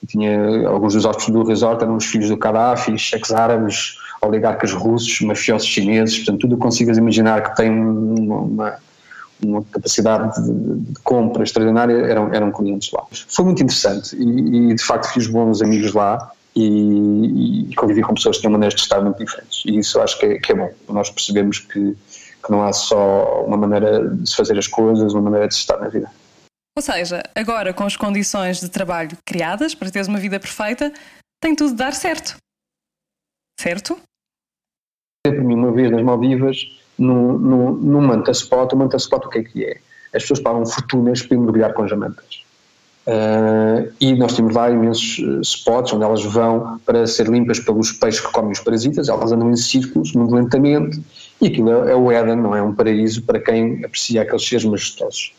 Eu 0.01 0.07
tinha 0.07 0.67
alguns 0.67 0.93
dos 0.93 1.05
hóspedes 1.05 1.33
do 1.33 1.43
resort 1.43 1.83
eram 1.83 1.95
os 1.95 2.05
filhos 2.05 2.29
do 2.29 2.37
Gaddafi, 2.37 2.97
cheques 2.97 3.31
árabes, 3.31 3.97
oligarcas 4.21 4.71
russos, 4.71 5.21
mafiosos 5.21 5.67
chineses, 5.67 6.17
portanto 6.17 6.41
tudo 6.41 6.53
o 6.53 6.57
que 6.57 6.63
consigas 6.63 6.97
imaginar 6.97 7.41
que 7.43 7.55
tem 7.55 7.69
uma, 7.69 8.77
uma 9.43 9.63
capacidade 9.63 10.41
de, 10.41 10.93
de, 10.93 10.99
compra 11.01 11.43
extraordinária 11.43 11.93
eram, 11.93 12.33
eram 12.33 12.51
clientes 12.51 12.91
lá. 12.91 13.05
Foi 13.11 13.45
muito 13.45 13.63
interessante 13.63 14.15
e, 14.15 14.71
e 14.71 14.75
de 14.75 14.83
facto 14.83 15.11
fiz 15.13 15.27
bons 15.27 15.61
amigos 15.61 15.93
lá 15.93 16.31
e, 16.55 17.69
e, 17.69 17.75
convivi 17.75 18.01
com 18.01 18.13
pessoas 18.13 18.37
que 18.37 18.41
tinham 18.41 18.51
maneiras 18.51 18.75
de 18.75 18.81
estar 18.81 19.01
muito 19.01 19.17
diferentes 19.17 19.63
e 19.65 19.77
isso 19.77 19.99
acho 20.01 20.19
que 20.19 20.25
é, 20.25 20.39
que 20.39 20.51
é 20.51 20.55
bom, 20.55 20.69
nós 20.89 21.09
percebemos 21.09 21.59
que 21.59 21.95
que 22.43 22.51
não 22.51 22.63
há 22.63 22.73
só 22.73 23.43
uma 23.45 23.57
maneira 23.57 24.09
de 24.09 24.29
se 24.29 24.35
fazer 24.35 24.57
as 24.57 24.67
coisas, 24.67 25.13
uma 25.13 25.23
maneira 25.23 25.47
de 25.47 25.53
se 25.53 25.61
estar 25.61 25.77
na 25.77 25.89
vida. 25.89 26.09
Ou 26.77 26.81
seja, 26.81 27.21
agora 27.35 27.73
com 27.73 27.83
as 27.83 27.97
condições 27.97 28.59
de 28.59 28.69
trabalho 28.69 29.17
criadas 29.25 29.75
para 29.75 29.91
teres 29.91 30.07
uma 30.07 30.19
vida 30.19 30.39
perfeita, 30.39 30.93
tem 31.41 31.55
tudo 31.55 31.71
de 31.71 31.77
dar 31.77 31.93
certo. 31.93 32.37
Certo? 33.59 33.97
Para 35.25 35.41
mim, 35.41 35.55
uma 35.55 35.71
vez 35.71 35.91
nas 35.91 36.01
Maldivas, 36.01 36.57
no, 36.97 37.37
no 37.37 38.01
Manta 38.01 38.31
Spot, 38.31 38.71
o 38.71 38.77
Manta 38.77 38.97
Spot 38.97 39.25
o 39.25 39.29
que 39.29 39.39
é 39.39 39.43
que 39.43 39.65
é? 39.65 39.77
As 40.13 40.23
pessoas 40.23 40.39
pagam 40.39 40.65
fortunas 40.65 41.21
para 41.21 41.37
mergulhar 41.37 41.73
com 41.73 41.83
as 41.83 41.89
jamantas. 41.89 42.43
Uh, 43.05 43.91
e 43.99 44.13
nós 44.15 44.35
temos 44.35 44.53
lá 44.53 44.69
imensos 44.69 45.19
eh, 45.19 45.41
spots 45.41 45.93
onde 45.93 46.03
elas 46.03 46.23
vão 46.23 46.79
para 46.85 47.07
ser 47.07 47.27
limpas 47.27 47.59
pelos 47.59 47.91
peixes 47.91 48.21
que 48.21 48.31
comem 48.31 48.51
os 48.51 48.59
parasitas, 48.59 49.09
elas 49.09 49.31
andam 49.31 49.49
em 49.49 49.55
círculos 49.55 50.13
muito 50.13 50.35
lentamente 50.35 51.01
e 51.41 51.47
aquilo 51.47 51.71
é, 51.71 51.91
é 51.91 51.95
o 51.95 52.11
Éden, 52.11 52.35
não 52.35 52.55
é 52.55 52.61
um 52.61 52.73
paraíso 52.73 53.23
para 53.23 53.39
quem 53.39 53.83
aprecia 53.83 54.21
aqueles 54.21 54.47
seres 54.47 54.65
majestosos. 54.65 55.33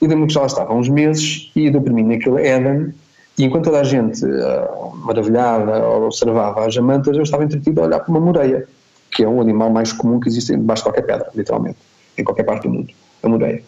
E 0.00 0.06
que 0.06 0.28
já 0.28 0.40
lá 0.40 0.46
estava 0.46 0.74
uns 0.74 0.88
meses 0.88 1.50
e 1.56 1.70
deu 1.70 1.80
para 1.80 1.92
mim 1.92 2.02
naquele 2.02 2.46
Éden 2.46 2.94
e 3.38 3.44
enquanto 3.44 3.64
toda 3.64 3.80
a 3.80 3.84
gente 3.84 4.24
uh, 4.24 4.96
maravilhada 4.96 5.86
observava 5.86 6.66
as 6.66 6.74
jamantas, 6.74 7.16
eu 7.16 7.22
estava 7.22 7.44
entretido 7.44 7.82
a 7.82 7.84
olhar 7.84 8.00
para 8.00 8.10
uma 8.10 8.20
moreia, 8.20 8.66
que 9.10 9.22
é 9.22 9.28
o 9.28 9.40
animal 9.40 9.70
mais 9.70 9.92
comum 9.92 10.18
que 10.18 10.28
existe 10.28 10.52
debaixo 10.52 10.82
de 10.82 10.88
qualquer 10.88 11.02
pedra, 11.02 11.30
literalmente, 11.34 11.76
em 12.16 12.24
qualquer 12.24 12.44
parte 12.44 12.62
do 12.62 12.70
mundo, 12.70 12.92
a 13.22 13.28
moreia. 13.28 13.62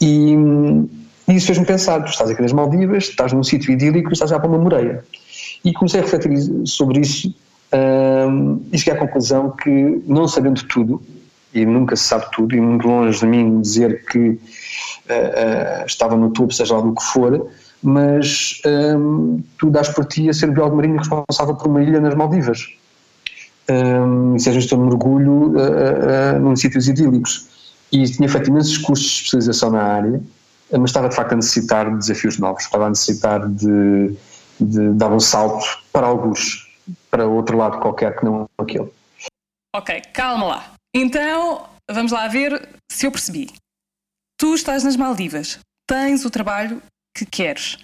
E 0.00 0.36
e 1.28 1.34
isso 1.34 1.46
fez-me 1.46 1.66
pensar, 1.66 2.00
tu 2.04 2.10
estás 2.10 2.30
aqui 2.30 2.40
nas 2.40 2.52
Maldivas, 2.52 3.04
estás 3.08 3.32
num 3.32 3.42
sítio 3.42 3.72
idílico 3.72 4.10
e 4.10 4.12
estás 4.12 4.30
já 4.30 4.38
para 4.38 4.48
uma 4.48 4.58
moreia. 4.58 5.04
E 5.64 5.72
comecei 5.72 6.00
a 6.00 6.02
refletir 6.04 6.38
sobre 6.64 7.00
isso 7.00 7.34
um, 8.30 8.62
e 8.72 8.78
cheguei 8.78 8.94
à 8.94 8.96
conclusão 8.96 9.50
que, 9.50 10.02
não 10.06 10.28
sabendo 10.28 10.62
tudo, 10.68 11.02
e 11.56 11.64
nunca 11.64 11.96
se 11.96 12.04
sabe 12.04 12.26
tudo, 12.32 12.54
e 12.54 12.60
muito 12.60 12.86
longe 12.86 13.18
de 13.18 13.26
mim 13.26 13.60
dizer 13.60 14.04
que 14.04 14.18
uh, 14.18 14.32
uh, 14.32 15.86
estava 15.86 16.16
no 16.16 16.30
topo, 16.30 16.52
seja 16.52 16.74
lá 16.74 16.82
do 16.82 16.94
que 16.94 17.02
for, 17.02 17.48
mas 17.82 18.60
um, 18.66 19.42
tu 19.58 19.70
dás 19.70 19.88
por 19.88 20.04
ti 20.04 20.28
a 20.28 20.34
ser 20.34 20.50
biólogo 20.50 20.76
marinho 20.76 20.98
responsável 20.98 21.54
por 21.54 21.68
uma 21.68 21.82
ilha 21.82 22.00
nas 22.00 22.14
Maldivas. 22.14 22.66
Um, 23.70 24.36
e 24.36 24.40
seja 24.40 24.76
um 24.76 24.86
mergulho 24.86 25.54
uh, 25.56 26.38
num 26.40 26.54
sítios 26.54 26.88
idílicos. 26.88 27.48
E 27.90 28.04
tinha 28.04 28.28
feito 28.28 28.50
imensos 28.50 28.76
cursos 28.78 29.06
de 29.06 29.14
especialização 29.16 29.70
na 29.70 29.82
área, 29.82 30.20
mas 30.72 30.90
estava 30.90 31.08
de 31.08 31.14
facto 31.14 31.32
a 31.32 31.36
necessitar 31.36 31.90
de 31.90 31.98
desafios 31.98 32.38
novos, 32.38 32.64
estava 32.64 32.86
a 32.86 32.88
necessitar 32.90 33.48
de, 33.48 34.14
de 34.60 34.90
dar 34.90 35.12
um 35.12 35.20
salto 35.20 35.64
para 35.92 36.06
alguns, 36.06 36.68
para 37.10 37.26
outro 37.26 37.56
lado 37.56 37.78
qualquer 37.78 38.16
que 38.16 38.24
não 38.24 38.48
aquele. 38.58 38.90
Ok, 39.74 40.02
calma 40.12 40.46
lá. 40.46 40.75
Então, 40.98 41.68
vamos 41.90 42.10
lá 42.10 42.26
ver 42.26 42.70
se 42.90 43.06
eu 43.06 43.12
percebi. 43.12 43.52
Tu 44.40 44.54
estás 44.54 44.82
nas 44.82 44.96
Maldivas, 44.96 45.58
tens 45.86 46.24
o 46.24 46.30
trabalho 46.30 46.82
que 47.14 47.26
queres. 47.26 47.76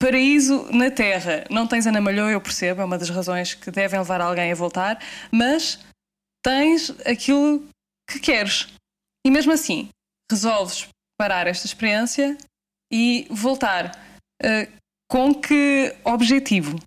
Paraíso 0.00 0.70
na 0.70 0.88
Terra. 0.88 1.44
Não 1.50 1.66
tens 1.66 1.84
Ana 1.84 2.00
Malhou, 2.00 2.30
eu 2.30 2.40
percebo, 2.40 2.80
é 2.80 2.84
uma 2.84 2.96
das 2.96 3.10
razões 3.10 3.54
que 3.54 3.72
devem 3.72 3.98
levar 3.98 4.20
alguém 4.20 4.52
a 4.52 4.54
voltar, 4.54 5.02
mas 5.32 5.84
tens 6.44 6.90
aquilo 7.04 7.68
que 8.08 8.20
queres. 8.20 8.68
E 9.26 9.30
mesmo 9.30 9.50
assim, 9.50 9.88
resolves 10.30 10.86
parar 11.18 11.48
esta 11.48 11.66
experiência 11.66 12.38
e 12.88 13.26
voltar. 13.30 13.98
Uh, 14.40 14.70
com 15.10 15.34
que 15.34 15.92
objetivo? 16.04 16.78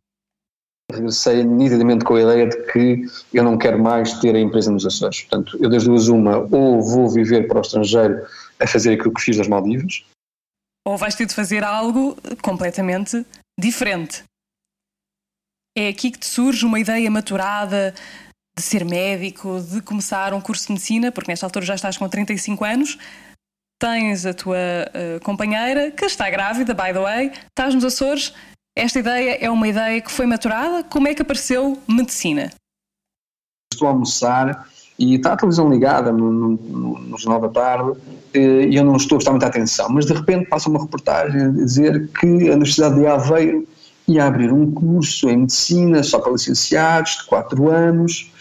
Regressei 0.92 1.44
nitidamente 1.44 2.04
com 2.04 2.16
a 2.16 2.22
ideia 2.22 2.48
de 2.48 2.58
que 2.72 3.06
eu 3.34 3.44
não 3.44 3.58
quero 3.58 3.82
mais 3.82 4.14
ter 4.20 4.36
a 4.36 4.40
empresa 4.40 4.72
nos 4.72 4.86
Açores. 4.86 5.22
Portanto, 5.22 5.58
eu 5.62 5.70
das 5.70 5.84
duas 5.84 6.08
uma, 6.08 6.38
ou 6.38 6.82
vou 6.82 7.10
viver 7.10 7.48
para 7.48 7.60
o 7.60 7.62
estrangeiro 7.62 8.26
a 8.60 8.68
fazer 8.68 8.94
aquilo 8.94 9.14
que 9.14 9.22
fiz 9.22 9.38
das 9.38 9.48
Maldivas. 9.48 10.04
Ou 10.86 10.98
vais 10.98 11.16
ter 11.16 11.26
de 11.26 11.36
fazer 11.36 11.64
algo 11.64 12.18
completamente 12.42 13.26
diferente. 13.60 14.24
É 15.78 15.90
aqui 15.90 16.12
que 16.12 16.20
te 16.20 16.26
surge 16.26 16.66
uma 16.66 16.80
ideia 16.80 17.10
maturada 17.12 17.94
de 18.58 18.64
ser 18.64 18.84
médico, 18.84 19.62
de 19.62 19.82
começar 19.82 20.34
um 20.34 20.42
curso 20.42 20.68
de 20.68 20.74
medicina, 20.74 21.12
porque 21.12 21.32
nesta 21.32 21.46
altura 21.46 21.66
já 21.66 21.76
estás 21.76 21.98
com 21.98 22.10
35 22.10 22.66
anos, 22.66 22.98
tens 23.80 24.26
a 24.26 24.34
tua 24.34 24.58
uh, 24.58 25.24
companheira 25.24 25.92
que 25.92 26.06
está 26.06 26.30
grávida, 26.30 26.74
by 26.74 26.92
the 26.92 27.00
way, 27.00 27.32
estás 27.48 27.74
nos 27.74 27.86
Açores. 27.86 28.34
Esta 28.80 29.00
ideia 29.00 29.38
é 29.42 29.50
uma 29.50 29.68
ideia 29.68 30.00
que 30.00 30.10
foi 30.10 30.26
maturada. 30.26 30.86
Como 30.86 31.06
é 31.06 31.14
que 31.14 31.22
apareceu 31.22 31.78
medicina? 31.86 32.50
Estou 33.74 33.90
a 33.90 33.92
almoçar 33.92 34.70
e 34.98 35.16
está 35.16 35.34
a 35.34 35.36
televisão 35.36 35.70
ligada 35.70 36.14
no, 36.14 36.32
no, 36.32 37.00
no 37.00 37.18
Jornal 37.18 37.42
da 37.42 37.50
Tarde 37.50 38.00
eh, 38.34 38.70
e 38.70 38.78
eu 38.78 38.86
não 38.86 38.96
estou 38.96 39.18
a 39.18 39.18
prestar 39.18 39.32
muita 39.32 39.48
atenção, 39.48 39.90
mas 39.90 40.06
de 40.06 40.14
repente 40.14 40.48
passa 40.48 40.70
uma 40.70 40.80
reportagem 40.80 41.42
a 41.42 41.50
dizer 41.50 42.08
que 42.08 42.26
a 42.26 42.54
Universidade 42.54 42.96
de 42.96 43.06
Aveiro 43.06 43.68
ia 44.08 44.24
abrir 44.24 44.54
um 44.54 44.72
curso 44.72 45.30
em 45.30 45.40
medicina 45.40 46.02
só 46.02 46.18
para 46.20 46.32
licenciados 46.32 47.18
de 47.18 47.26
4 47.26 47.70
anos 47.70 48.32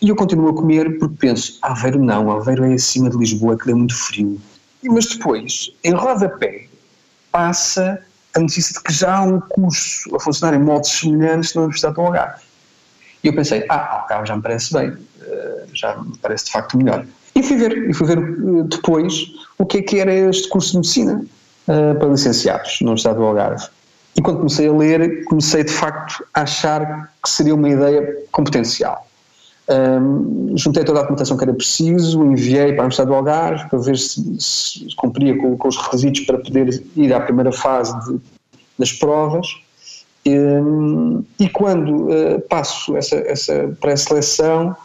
e 0.00 0.08
eu 0.08 0.14
continuo 0.14 0.50
a 0.50 0.54
comer 0.54 1.00
porque 1.00 1.16
penso, 1.18 1.58
Aveiro 1.62 1.98
não, 1.98 2.30
Aveiro 2.30 2.64
é 2.64 2.74
acima 2.74 3.10
de 3.10 3.16
Lisboa 3.16 3.58
que 3.58 3.66
dá 3.66 3.74
muito 3.74 3.96
frio. 3.96 4.40
Mas 4.84 5.06
depois, 5.06 5.72
em 5.82 5.94
rodapé, 5.94 6.68
passa 7.32 8.00
a 8.34 8.40
notícia 8.40 8.74
de 8.74 8.82
que 8.82 8.92
já 8.92 9.16
há 9.16 9.22
um 9.22 9.40
curso 9.40 10.14
a 10.14 10.20
funcionar 10.20 10.54
em 10.56 10.60
modos 10.60 10.90
semelhantes 10.90 11.54
na 11.54 11.62
Universidade 11.62 11.94
do 11.94 12.00
Algarve. 12.02 12.42
E 13.22 13.28
eu 13.28 13.34
pensei, 13.34 13.64
ah, 13.68 14.02
Algarve 14.02 14.28
já 14.28 14.36
me 14.36 14.42
parece 14.42 14.72
bem, 14.72 14.96
eh, 15.22 15.64
já 15.74 15.96
me 15.96 16.16
parece 16.18 16.46
de 16.46 16.52
facto 16.52 16.76
melhor. 16.76 17.04
E 17.34 17.42
fui 17.42 17.56
ver, 17.56 17.90
e 17.90 17.92
fui 17.92 18.06
ver 18.06 18.18
eh, 18.18 18.62
depois 18.64 19.26
o 19.58 19.66
que 19.66 19.78
é 19.78 19.82
que 19.82 19.98
era 19.98 20.12
este 20.12 20.48
curso 20.48 20.72
de 20.72 20.76
medicina 20.78 21.24
uh, 21.68 21.98
para 21.98 22.08
licenciados 22.08 22.78
na 22.80 22.88
Universidade 22.88 23.18
do 23.18 23.24
Algarve. 23.24 23.66
E 24.16 24.22
quando 24.22 24.38
comecei 24.38 24.68
a 24.68 24.72
ler, 24.72 25.24
comecei 25.24 25.64
de 25.64 25.72
facto 25.72 26.24
a 26.34 26.42
achar 26.42 27.12
que 27.22 27.30
seria 27.30 27.54
uma 27.54 27.68
ideia 27.68 28.16
com 28.32 28.42
potencial. 28.42 29.06
Um, 29.70 30.56
juntei 30.56 30.82
toda 30.82 30.98
a 30.98 31.02
documentação 31.02 31.36
que 31.36 31.44
era 31.44 31.54
preciso, 31.54 32.24
enviei 32.24 32.72
para 32.72 32.82
a 32.82 32.86
Universidade 32.86 33.08
do 33.08 33.14
Algarve 33.14 33.68
para 33.68 33.78
ver 33.78 33.96
se, 33.96 34.20
se 34.40 34.96
cumpria 34.96 35.36
com, 35.38 35.56
com, 35.56 35.68
os 35.68 35.76
requisitos 35.76 36.22
para 36.22 36.38
poder 36.38 36.82
ir 36.96 37.12
à 37.12 37.20
primeira 37.20 37.52
fase 37.52 37.96
de, 38.04 38.20
das 38.76 38.92
provas. 38.92 39.46
E 40.26 41.48
quando 41.50 42.08
uh, 42.08 42.40
passo 42.48 42.96
essa, 42.96 43.16
essa 43.16 43.76
pré-seleção 43.80 44.76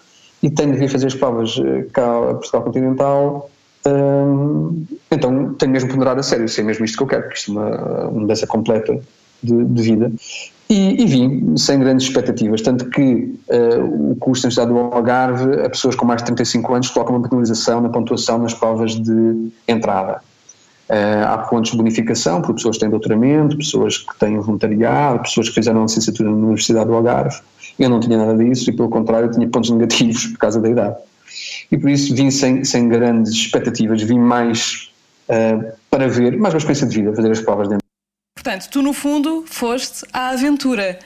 e 0.44 0.50
tenho 0.52 0.74
de 0.74 0.78
vir 0.78 0.90
fazer 0.90 1.08
as 1.08 1.16
provas 1.16 1.58
uh, 1.58 1.90
cá 1.92 2.30
a 2.30 2.34
Portugal 2.36 2.62
Continental, 2.62 3.50
um, 3.88 4.86
então 5.12 5.54
tenho 5.56 5.72
mesmo 5.72 5.90
ponderar 5.90 6.18
a 6.18 6.24
sério, 6.24 6.48
se 6.48 6.62
é 6.62 6.64
mesmo 6.64 6.86
isto 6.86 6.98
que 6.98 7.04
eu 7.04 7.08
quero, 7.08 7.24
porque 7.24 7.38
isto 7.38 7.52
é 7.52 7.54
uma, 7.54 8.08
uma 8.10 8.20
mudança 8.22 8.46
completa 8.46 9.00
de, 9.42 9.66
de 9.66 9.82
vida. 9.82 10.12
E, 10.68 11.04
e, 11.04 11.06
vim 11.06 11.56
sem 11.58 11.80
grandes 11.80 12.08
expectativas, 12.08 12.62
tanto 12.62 12.90
que 12.90 13.38
uh, 13.50 14.12
o 14.12 14.16
curso 14.16 14.42
da 14.42 14.48
Universidade 14.48 14.72
do 14.72 14.80
Algarve, 14.80 15.62
a 15.62 15.70
pessoas 15.70 15.96
com 15.96 16.06
mais 16.06 16.22
de 16.22 16.26
35 16.26 16.74
anos, 16.74 16.90
coloca 16.90 17.12
uma 17.12 17.22
penalização 17.22 17.82
na 17.82 17.90
pontuação 17.90 18.40
nas 18.40 18.54
provas 18.54 18.96
de 18.96 19.52
entrada. 19.68 20.22
Uh, 20.90 21.26
há 21.28 21.38
pontos 21.38 21.72
de 21.72 21.78
bonificação 21.78 22.42
por 22.42 22.56
pessoas 22.56 22.78
que 22.78 22.82
têm 22.82 22.90
doutoramento, 22.90 23.58
pessoas 23.58 24.00
que 24.00 24.18
têm 24.18 24.40
voluntariado, 24.40 25.22
pessoas 25.22 25.50
que 25.50 25.56
fizeram 25.56 25.84
licenciatura 25.84 26.32
na 26.32 26.36
Universidade 26.36 26.88
do 26.88 26.96
Algarve. 26.96 27.40
Eu 27.78 27.90
não 27.90 28.00
tinha 28.00 28.18
nada 28.18 28.36
disso 28.36 28.68
e, 28.70 28.74
pelo 28.74 28.90
contrário, 28.90 29.30
tinha 29.30 29.48
pontos 29.48 29.70
negativos 29.70 30.28
por 30.28 30.40
causa 30.40 30.60
da 30.60 30.70
idade. 30.70 30.96
E 31.72 31.78
por 31.78 31.90
isso 31.90 32.16
vim 32.16 32.32
sem, 32.32 32.64
sem 32.64 32.90
grandes 32.90 33.32
expectativas, 33.34 34.02
vim 34.02 34.18
mais 34.18 34.90
uh, 35.30 35.74
para 35.92 36.08
ver, 36.08 36.38
mais 36.38 36.56
uma 36.56 36.58
experiência 36.58 36.88
de 36.88 36.96
vida, 36.96 37.16
fazer 37.16 37.32
as 37.32 37.42
provas 37.42 37.70
de 37.70 37.85
Portanto, 38.46 38.70
tu 38.70 38.84
no 38.84 38.94
fundo 38.94 39.44
foste 39.48 40.06
à 40.14 40.30
aventura. 40.30 41.00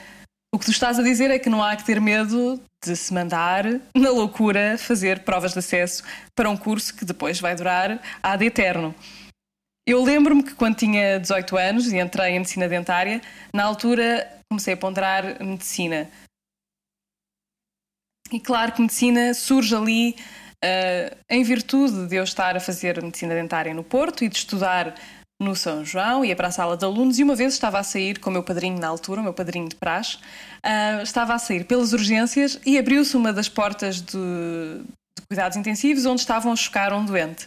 O 0.54 0.58
que 0.58 0.66
tu 0.66 0.72
estás 0.72 0.98
a 0.98 1.02
dizer 1.02 1.30
é 1.30 1.38
que 1.38 1.48
não 1.48 1.64
há 1.64 1.74
que 1.74 1.86
ter 1.86 1.98
medo 1.98 2.60
de 2.84 2.94
se 2.94 3.14
mandar 3.14 3.64
na 3.96 4.10
loucura 4.10 4.76
fazer 4.76 5.20
provas 5.20 5.54
de 5.54 5.60
acesso 5.60 6.02
para 6.36 6.50
um 6.50 6.56
curso 6.56 6.94
que 6.94 7.02
depois 7.02 7.40
vai 7.40 7.56
durar 7.56 7.98
ad 8.22 8.44
eterno. 8.44 8.94
Eu 9.88 10.04
lembro-me 10.04 10.42
que 10.42 10.54
quando 10.54 10.76
tinha 10.76 11.18
18 11.18 11.56
anos 11.56 11.90
e 11.90 11.96
entrei 11.96 12.32
em 12.32 12.40
medicina 12.40 12.68
dentária, 12.68 13.22
na 13.54 13.64
altura 13.64 14.30
comecei 14.50 14.74
a 14.74 14.76
ponderar 14.76 15.42
medicina. 15.42 16.10
E 18.30 18.38
claro 18.38 18.72
que 18.72 18.82
medicina 18.82 19.32
surge 19.32 19.74
ali 19.74 20.14
uh, 20.62 21.16
em 21.30 21.42
virtude 21.42 22.06
de 22.06 22.16
eu 22.16 22.22
estar 22.22 22.54
a 22.54 22.60
fazer 22.60 23.02
medicina 23.02 23.34
dentária 23.34 23.72
no 23.72 23.82
Porto 23.82 24.24
e 24.24 24.28
de 24.28 24.36
estudar 24.36 24.94
no 25.40 25.56
São 25.56 25.82
João, 25.84 26.22
ia 26.22 26.36
para 26.36 26.48
a 26.48 26.50
sala 26.52 26.76
de 26.76 26.84
alunos 26.84 27.18
e 27.18 27.24
uma 27.24 27.34
vez 27.34 27.54
estava 27.54 27.78
a 27.78 27.82
sair 27.82 28.18
com 28.18 28.28
o 28.28 28.32
meu 28.32 28.42
padrinho 28.42 28.78
na 28.78 28.86
altura, 28.86 29.22
o 29.22 29.24
meu 29.24 29.32
padrinho 29.32 29.68
de 29.68 29.74
praxe, 29.74 30.16
uh, 30.16 31.02
estava 31.02 31.32
a 31.34 31.38
sair 31.38 31.64
pelas 31.64 31.94
urgências 31.94 32.60
e 32.66 32.78
abriu-se 32.78 33.16
uma 33.16 33.32
das 33.32 33.48
portas 33.48 34.02
de, 34.02 34.12
de, 34.12 35.22
cuidados 35.26 35.56
intensivos 35.56 36.04
onde 36.04 36.20
estavam 36.20 36.52
a 36.52 36.56
chocar 36.56 36.92
um 36.92 37.06
doente. 37.06 37.46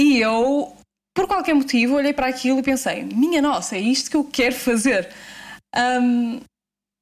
E 0.00 0.18
eu, 0.18 0.74
por 1.14 1.28
qualquer 1.28 1.54
motivo, 1.54 1.94
olhei 1.94 2.14
para 2.14 2.26
aquilo 2.26 2.58
e 2.60 2.62
pensei: 2.62 3.04
minha 3.04 3.42
nossa, 3.42 3.76
é 3.76 3.80
isto 3.80 4.10
que 4.10 4.16
eu 4.16 4.24
quero 4.24 4.54
fazer. 4.54 5.08
Um, 5.76 6.40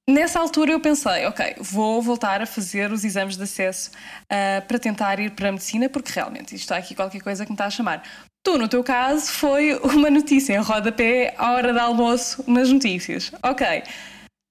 Nessa 0.09 0.40
altura 0.40 0.73
eu 0.73 0.80
pensei, 0.80 1.26
ok, 1.26 1.54
vou 1.61 2.02
voltar 2.02 2.42
a 2.42 2.47
fazer 2.47 2.90
os 2.90 3.04
exames 3.04 3.37
de 3.37 3.44
acesso 3.44 3.92
uh, 4.25 4.66
para 4.66 4.76
tentar 4.76 5.21
ir 5.21 5.30
para 5.30 5.49
a 5.49 5.52
medicina, 5.52 5.88
porque 5.88 6.11
realmente 6.12 6.56
isto 6.56 6.64
está 6.64 6.76
aqui 6.76 6.92
qualquer 6.92 7.23
coisa 7.23 7.44
que 7.44 7.52
me 7.52 7.54
está 7.54 7.66
a 7.66 7.71
chamar. 7.71 8.02
Tu, 8.44 8.58
no 8.58 8.68
teu 8.68 8.82
caso, 8.82 9.30
foi 9.30 9.75
uma 9.84 10.11
notícia 10.11 10.54
em 10.54 10.58
rodapé 10.58 11.34
à 11.38 11.52
hora 11.52 11.72
de 11.72 11.78
almoço 11.78 12.42
nas 12.46 12.70
notícias. 12.70 13.30
Ok. 13.42 13.66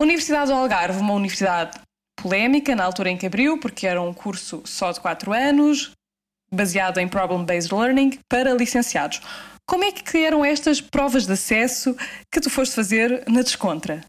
Universidade 0.02 0.50
do 0.50 0.54
Algarve, 0.54 1.00
uma 1.00 1.14
universidade 1.14 1.78
polémica 2.22 2.76
na 2.76 2.86
altura 2.86 3.10
em 3.10 3.18
que 3.18 3.26
abriu, 3.26 3.60
porque 3.60 3.86
era 3.86 4.02
um 4.02 4.14
curso 4.14 4.62
só 4.66 4.92
de 4.92 5.00
4 5.02 5.34
anos, 5.34 5.92
baseado 6.52 7.00
em 7.00 7.08
Problem-Based 7.08 7.74
Learning, 7.74 8.18
para 8.30 8.54
licenciados. 8.54 9.22
Como 9.68 9.84
é 9.84 9.92
que 9.92 10.18
eram 10.18 10.44
estas 10.44 10.80
provas 10.80 11.26
de 11.26 11.34
acesso 11.34 11.96
que 12.32 12.40
tu 12.40 12.50
foste 12.50 12.76
fazer 12.76 13.24
na 13.28 13.42
Descontra? 13.42 14.02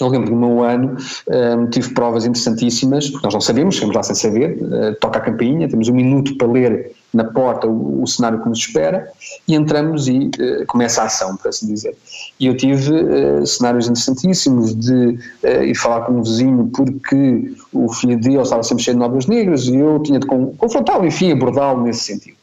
Eu 0.00 0.08
lembro 0.08 0.30
no 0.30 0.36
meu 0.36 0.62
ano, 0.62 0.96
um, 1.28 1.68
tive 1.68 1.92
provas 1.92 2.24
interessantíssimas, 2.24 3.10
porque 3.10 3.26
nós 3.26 3.34
não 3.34 3.40
sabemos, 3.40 3.74
chegamos 3.74 3.94
lá 3.94 4.02
sem 4.02 4.14
saber, 4.14 4.56
uh, 4.62 4.94
toca 4.98 5.18
a 5.18 5.22
campainha, 5.22 5.68
temos 5.68 5.88
um 5.88 5.94
minuto 5.94 6.36
para 6.38 6.48
ler 6.48 6.92
na 7.12 7.24
porta 7.24 7.66
o, 7.66 8.02
o 8.02 8.06
cenário 8.06 8.40
que 8.42 8.48
nos 8.48 8.58
espera 8.58 9.08
e 9.46 9.54
entramos 9.54 10.08
e 10.08 10.30
uh, 10.40 10.66
começa 10.66 11.02
a 11.02 11.06
ação, 11.06 11.36
por 11.36 11.48
assim 11.48 11.66
dizer. 11.66 11.96
E 12.38 12.46
eu 12.46 12.56
tive 12.56 12.92
uh, 12.92 13.46
cenários 13.46 13.86
interessantíssimos 13.86 14.74
de 14.74 15.18
ir 15.62 15.74
falar 15.74 16.02
com 16.02 16.12
um 16.12 16.22
vizinho 16.22 16.70
porque 16.74 17.54
o 17.72 17.92
filho 17.92 18.18
dele 18.20 18.40
estava 18.40 18.62
sempre 18.62 18.84
cheio 18.84 18.96
de 18.96 19.00
nódulos 19.00 19.26
negras 19.26 19.64
e 19.64 19.76
eu 19.76 20.00
tinha 20.02 20.18
de 20.18 20.26
confrontá-lo, 20.26 21.06
enfim, 21.06 21.32
abordá-lo 21.32 21.82
nesse 21.82 22.00
sentido. 22.00 22.40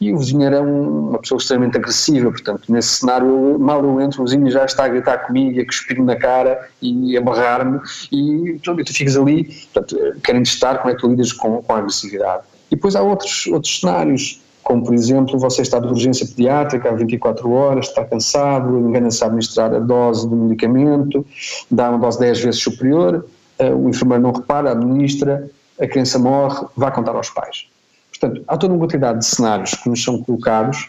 E 0.00 0.12
o 0.12 0.18
vizinho 0.18 0.42
era 0.42 0.62
um, 0.62 1.10
uma 1.10 1.18
pessoa 1.18 1.38
extremamente 1.38 1.76
agressiva, 1.76 2.30
portanto, 2.30 2.62
nesse 2.68 3.00
cenário, 3.00 3.58
mal 3.58 3.82
eu 3.82 4.00
entro, 4.00 4.22
o 4.22 4.24
vizinho 4.24 4.50
já 4.50 4.64
está 4.64 4.84
a 4.84 4.88
gritar 4.88 5.18
comigo, 5.26 5.60
a 5.60 5.64
cuspir-me 5.64 6.04
na 6.04 6.16
cara 6.16 6.68
e 6.82 7.16
a 7.16 7.20
barrar-me, 7.20 7.80
e 8.10 8.58
pronto, 8.62 8.84
tu 8.84 8.92
ficas 8.92 9.16
ali, 9.16 9.44
portanto, 9.72 9.96
querem 10.22 10.42
testar 10.42 10.78
como 10.78 10.90
é 10.90 10.94
que 10.94 11.00
tu 11.00 11.08
lidas 11.08 11.32
com, 11.32 11.62
com 11.62 11.72
a 11.72 11.78
agressividade. 11.78 12.42
E 12.70 12.76
depois 12.76 12.94
há 12.94 13.02
outros, 13.02 13.46
outros 13.48 13.80
cenários, 13.80 14.40
como 14.62 14.84
por 14.84 14.94
exemplo, 14.94 15.38
você 15.38 15.62
está 15.62 15.78
de 15.78 15.88
urgência 15.88 16.26
pediátrica 16.26 16.88
há 16.88 16.92
24 16.92 17.50
horas, 17.50 17.88
está 17.88 18.04
cansado, 18.04 18.78
engana-se 18.78 19.22
a 19.24 19.26
administrar 19.26 19.74
a 19.74 19.78
dose 19.78 20.28
do 20.28 20.36
medicamento, 20.36 21.26
dá 21.70 21.90
uma 21.90 21.98
dose 21.98 22.18
10 22.20 22.40
vezes 22.40 22.60
superior, 22.62 23.26
eh, 23.58 23.72
o 23.72 23.88
enfermeiro 23.88 24.22
não 24.22 24.32
repara, 24.32 24.70
administra, 24.70 25.50
a 25.80 25.86
criança 25.86 26.18
morre, 26.18 26.66
vai 26.76 26.92
contar 26.92 27.16
aos 27.16 27.30
pais. 27.30 27.66
Portanto, 28.10 28.44
há 28.46 28.56
toda 28.56 28.74
uma 28.74 28.80
quantidade 28.80 29.20
de 29.20 29.26
cenários 29.26 29.74
que 29.74 29.88
nos 29.88 30.04
são 30.04 30.22
colocados 30.22 30.88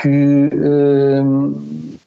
que 0.00 0.48
uh, 0.52 1.98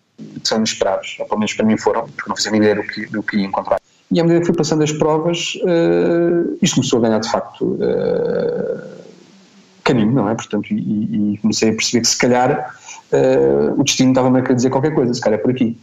são 0.44 0.58
inesperados, 0.58 1.17
ou 1.20 1.25
pelo 1.25 1.39
menos 1.39 1.53
para 1.53 1.65
mim 1.65 1.77
foram, 1.77 2.08
porque 2.10 2.29
não 2.29 2.36
fazia 2.36 2.55
ideia 2.55 2.75
do 2.75 2.84
que, 2.84 3.05
do 3.08 3.24
que 3.24 3.38
ia 3.38 3.46
encontrar. 3.46 3.79
E 4.12 4.20
à 4.20 4.24
medida 4.24 4.41
que 4.41 4.48
fui 4.48 4.55
passando 4.55 4.84
as 4.84 4.91
provas, 4.91 5.55
uh, 5.63 6.58
isto 6.62 6.75
começou 6.75 7.00
a 7.00 7.01
ganhar 7.03 7.20
de 7.20 7.29
facto 7.29 7.65
uh, 7.65 9.04
caminho, 9.86 10.12
não 10.12 10.30
é? 10.30 10.36
Portanto, 10.36 10.74
e, 10.74 11.34
e, 11.34 11.38
comecei 11.38 11.70
a 11.70 11.74
perceber 11.74 12.01
que 12.01 12.08
se 12.10 12.18
calhar 12.18 12.75
uh, 13.13 13.80
o 13.80 13.84
destino 13.84 14.10
estava-me 14.10 14.39
a 14.39 14.42
dizer 14.42 14.70
qualquer 14.70 14.94
coisa, 14.94 15.13
se 15.13 15.22
calhar 15.22 15.39
é 15.39 15.42
por 15.42 15.51
aqui. 15.51 15.77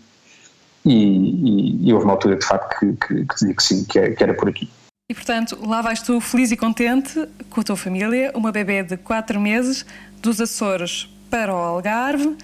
E, 0.85 0.93
e, 0.93 1.89
e 1.89 1.93
houve 1.93 2.05
uma 2.05 2.13
altura 2.15 2.37
de 2.37 2.45
facto 2.45 2.79
que, 2.79 2.93
que, 2.95 3.25
que 3.25 3.35
dizia 3.35 3.55
que 3.55 3.63
sim, 3.63 3.85
que, 3.85 4.11
que 4.11 4.23
era 4.23 4.35
por 4.35 4.49
aqui. 4.49 4.69
E 5.09 5.15
portanto, 5.15 5.59
lá 5.65 5.81
vais 5.81 6.03
tu 6.03 6.21
feliz 6.21 6.51
e 6.51 6.57
contente 6.57 7.29
com 7.49 7.61
a 7.61 7.65
tua 7.65 7.77
família, 7.77 8.33
uma 8.35 8.51
bebê 8.51 8.83
de 8.83 8.97
4 8.97 9.41
meses, 9.41 9.87
dos 10.21 10.41
Açores 10.41 11.09
para 11.31 11.55
o 11.55 11.57
Algarve, 11.57 12.37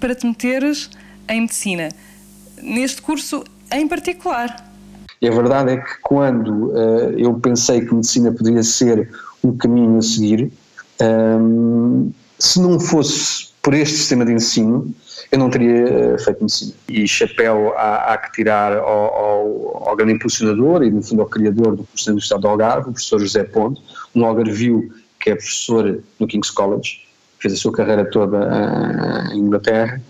para 0.00 0.14
te 0.14 0.26
meteres 0.26 0.90
em 1.28 1.42
medicina. 1.42 1.88
Neste 2.60 3.00
curso 3.00 3.44
em 3.72 3.86
particular. 3.86 4.72
E 5.20 5.28
a 5.28 5.30
verdade 5.30 5.72
é 5.72 5.76
que 5.76 6.00
quando 6.02 6.70
uh, 6.70 7.18
eu 7.18 7.34
pensei 7.34 7.80
que 7.80 7.94
medicina 7.94 8.32
poderia 8.32 8.62
ser 8.62 9.08
um 9.42 9.56
caminho 9.56 9.98
a 9.98 10.02
seguir, 10.02 10.52
um, 11.02 12.12
se 12.38 12.60
não 12.60 12.78
fosse 12.78 13.48
por 13.62 13.72
este 13.74 13.96
sistema 13.96 14.24
de 14.24 14.32
ensino, 14.32 14.94
eu 15.32 15.38
não 15.38 15.48
teria 15.48 15.88
eh, 15.88 16.18
feito 16.18 16.40
medicina. 16.40 16.74
E 16.88 17.08
chapéu 17.08 17.72
há, 17.76 18.12
há 18.12 18.18
que 18.18 18.32
tirar 18.32 18.76
ao, 18.76 19.14
ao, 19.14 19.88
ao, 19.88 19.96
grande 19.96 20.12
impulsionador 20.12 20.82
e, 20.82 20.90
no 20.90 21.02
fundo, 21.02 21.22
ao 21.22 21.28
criador 21.28 21.74
do 21.74 21.84
curso 21.84 22.04
da 22.04 22.12
Universidade 22.12 22.42
do 22.42 22.48
Algarve, 22.48 22.90
o 22.90 22.92
professor 22.92 23.18
José 23.18 23.42
Ponte, 23.44 23.80
um 24.14 24.24
algarvio 24.24 24.92
que 25.18 25.30
é 25.30 25.34
professor 25.34 25.98
no 26.20 26.26
King's 26.26 26.50
College, 26.50 27.00
fez 27.38 27.54
a 27.54 27.56
sua 27.56 27.72
carreira 27.72 28.04
toda 28.04 28.38
eh, 28.38 29.34
em 29.34 29.38
Inglaterra, 29.38 30.00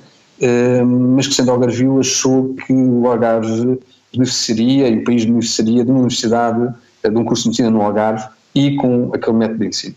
eh, 0.41 0.83
mas 0.83 1.29
que 1.29 1.35
sendo 1.35 1.53
algarvio 1.53 2.01
achou 2.01 2.55
que 2.55 2.73
o 2.73 3.07
Algarve 3.07 3.79
beneficiaria 4.13 4.89
e 4.89 4.99
o 4.99 5.05
país 5.05 5.25
beneficiaria 5.25 5.85
de 5.85 5.91
uma 5.91 6.01
universidade, 6.01 6.75
de 7.03 7.17
um 7.17 7.25
curso 7.25 7.45
de 7.45 7.49
medicina 7.51 7.71
no 7.71 7.83
Algarve 7.83 8.29
e 8.55 8.77
com 8.77 9.11
aquele 9.15 9.37
método 9.37 9.61
de 9.61 9.67
ensino. 9.69 9.95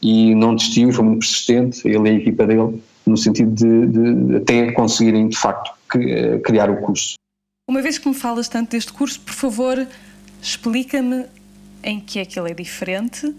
E 0.00 0.34
não 0.34 0.54
desistiu, 0.54 0.92
foi 0.92 1.04
muito 1.04 1.20
persistente, 1.20 1.86
ele 1.86 2.08
e 2.08 2.12
a 2.12 2.14
equipa 2.14 2.46
dele, 2.46 2.82
no 3.06 3.16
sentido 3.16 3.52
de, 3.54 3.86
de 3.86 4.36
até 4.36 4.72
conseguirem, 4.72 5.28
de 5.28 5.36
facto, 5.36 5.72
eh, 5.94 6.38
criar 6.38 6.70
o 6.70 6.80
curso. 6.80 7.14
Uma 7.68 7.82
vez 7.82 7.98
que 7.98 8.08
me 8.08 8.14
falas 8.14 8.48
tanto 8.48 8.70
deste 8.70 8.92
curso, 8.92 9.20
por 9.20 9.34
favor, 9.34 9.86
explica-me 10.40 11.26
em 11.82 12.00
que 12.00 12.18
é 12.18 12.24
que 12.24 12.38
ele 12.38 12.50
é 12.50 12.54
diferente 12.54 13.34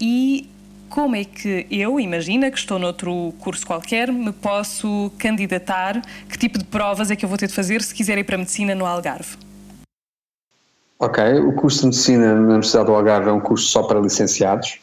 e 0.00 0.48
como 0.88 1.16
é 1.16 1.24
que 1.24 1.66
eu, 1.70 2.00
imagina 2.00 2.50
que 2.50 2.58
estou 2.58 2.78
noutro 2.78 3.34
curso 3.40 3.66
qualquer, 3.66 4.10
me 4.10 4.32
posso 4.32 5.12
candidatar? 5.18 6.00
Que 6.28 6.38
tipo 6.38 6.58
de 6.58 6.64
provas 6.64 7.10
é 7.10 7.16
que 7.16 7.24
eu 7.24 7.28
vou 7.28 7.36
ter 7.36 7.46
de 7.46 7.54
fazer 7.54 7.82
se 7.82 7.94
quiser 7.94 8.16
ir 8.18 8.24
para 8.24 8.36
a 8.36 8.38
medicina 8.38 8.74
no 8.74 8.86
Algarve? 8.86 9.36
Ok, 11.00 11.22
o 11.38 11.52
curso 11.52 11.82
de 11.82 11.86
medicina 11.86 12.34
na 12.34 12.40
Universidade 12.40 12.86
do 12.86 12.94
Algarve 12.94 13.28
é 13.28 13.32
um 13.32 13.38
curso 13.38 13.68
só 13.68 13.84
para 13.84 14.00
licenciados 14.00 14.80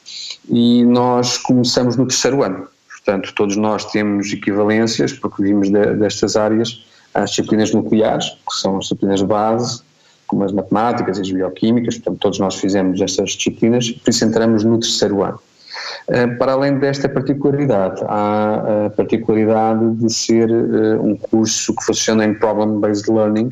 e 0.47 0.85
nós 0.85 1.37
começamos 1.37 1.97
no 1.97 2.07
terceiro 2.07 2.41
ano. 2.41 2.69
Portanto, 2.89 3.33
todos 3.35 3.57
nós 3.57 3.83
temos 3.91 4.31
equivalências, 4.31 5.11
porque 5.11 5.43
vimos 5.43 5.69
de, 5.69 5.93
destas 5.95 6.37
áreas, 6.37 6.85
às 7.13 7.31
disciplinas 7.31 7.73
nucleares, 7.73 8.29
que 8.29 8.55
são 8.55 8.77
as 8.77 8.85
disciplinas 8.85 9.19
de 9.19 9.25
base, 9.25 9.81
como 10.25 10.45
as 10.45 10.53
matemáticas 10.53 11.17
e 11.17 11.21
as 11.21 11.29
bioquímicas, 11.29 11.95
portanto, 11.95 12.19
todos 12.21 12.39
nós 12.39 12.55
fizemos 12.55 13.01
estas 13.01 13.31
disciplinas, 13.31 13.91
por 13.91 14.09
isso 14.09 14.23
entramos 14.23 14.63
no 14.63 14.79
terceiro 14.79 15.21
ano. 15.21 15.39
Eh, 16.07 16.27
para 16.27 16.53
além 16.53 16.79
desta 16.79 17.09
particularidade, 17.09 18.01
há 18.07 18.85
a 18.85 18.89
particularidade 18.91 19.95
de 19.95 20.13
ser 20.13 20.49
eh, 20.49 20.97
um 20.97 21.17
curso 21.17 21.75
que 21.75 21.83
funciona 21.83 22.23
em 22.23 22.33
problem-based 22.33 23.11
learning, 23.11 23.51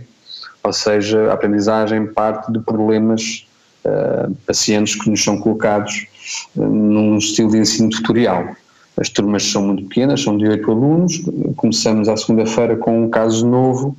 ou 0.63 0.73
seja, 0.73 1.29
a 1.29 1.33
aprendizagem 1.33 2.07
parte 2.07 2.51
de 2.51 2.59
problemas 2.59 3.45
uh, 3.85 4.33
pacientes 4.47 4.95
que 4.95 5.09
nos 5.09 5.23
são 5.23 5.37
colocados 5.37 6.07
num 6.55 7.17
estilo 7.17 7.51
de 7.51 7.57
ensino 7.57 7.89
tutorial. 7.89 8.55
As 8.97 9.09
turmas 9.09 9.43
são 9.43 9.63
muito 9.63 9.83
pequenas, 9.85 10.21
são 10.21 10.37
de 10.37 10.47
oito 10.47 10.71
alunos. 10.71 11.21
Começamos 11.57 12.07
à 12.07 12.15
segunda-feira 12.15 12.77
com 12.77 13.03
um 13.03 13.09
caso 13.09 13.47
novo 13.47 13.95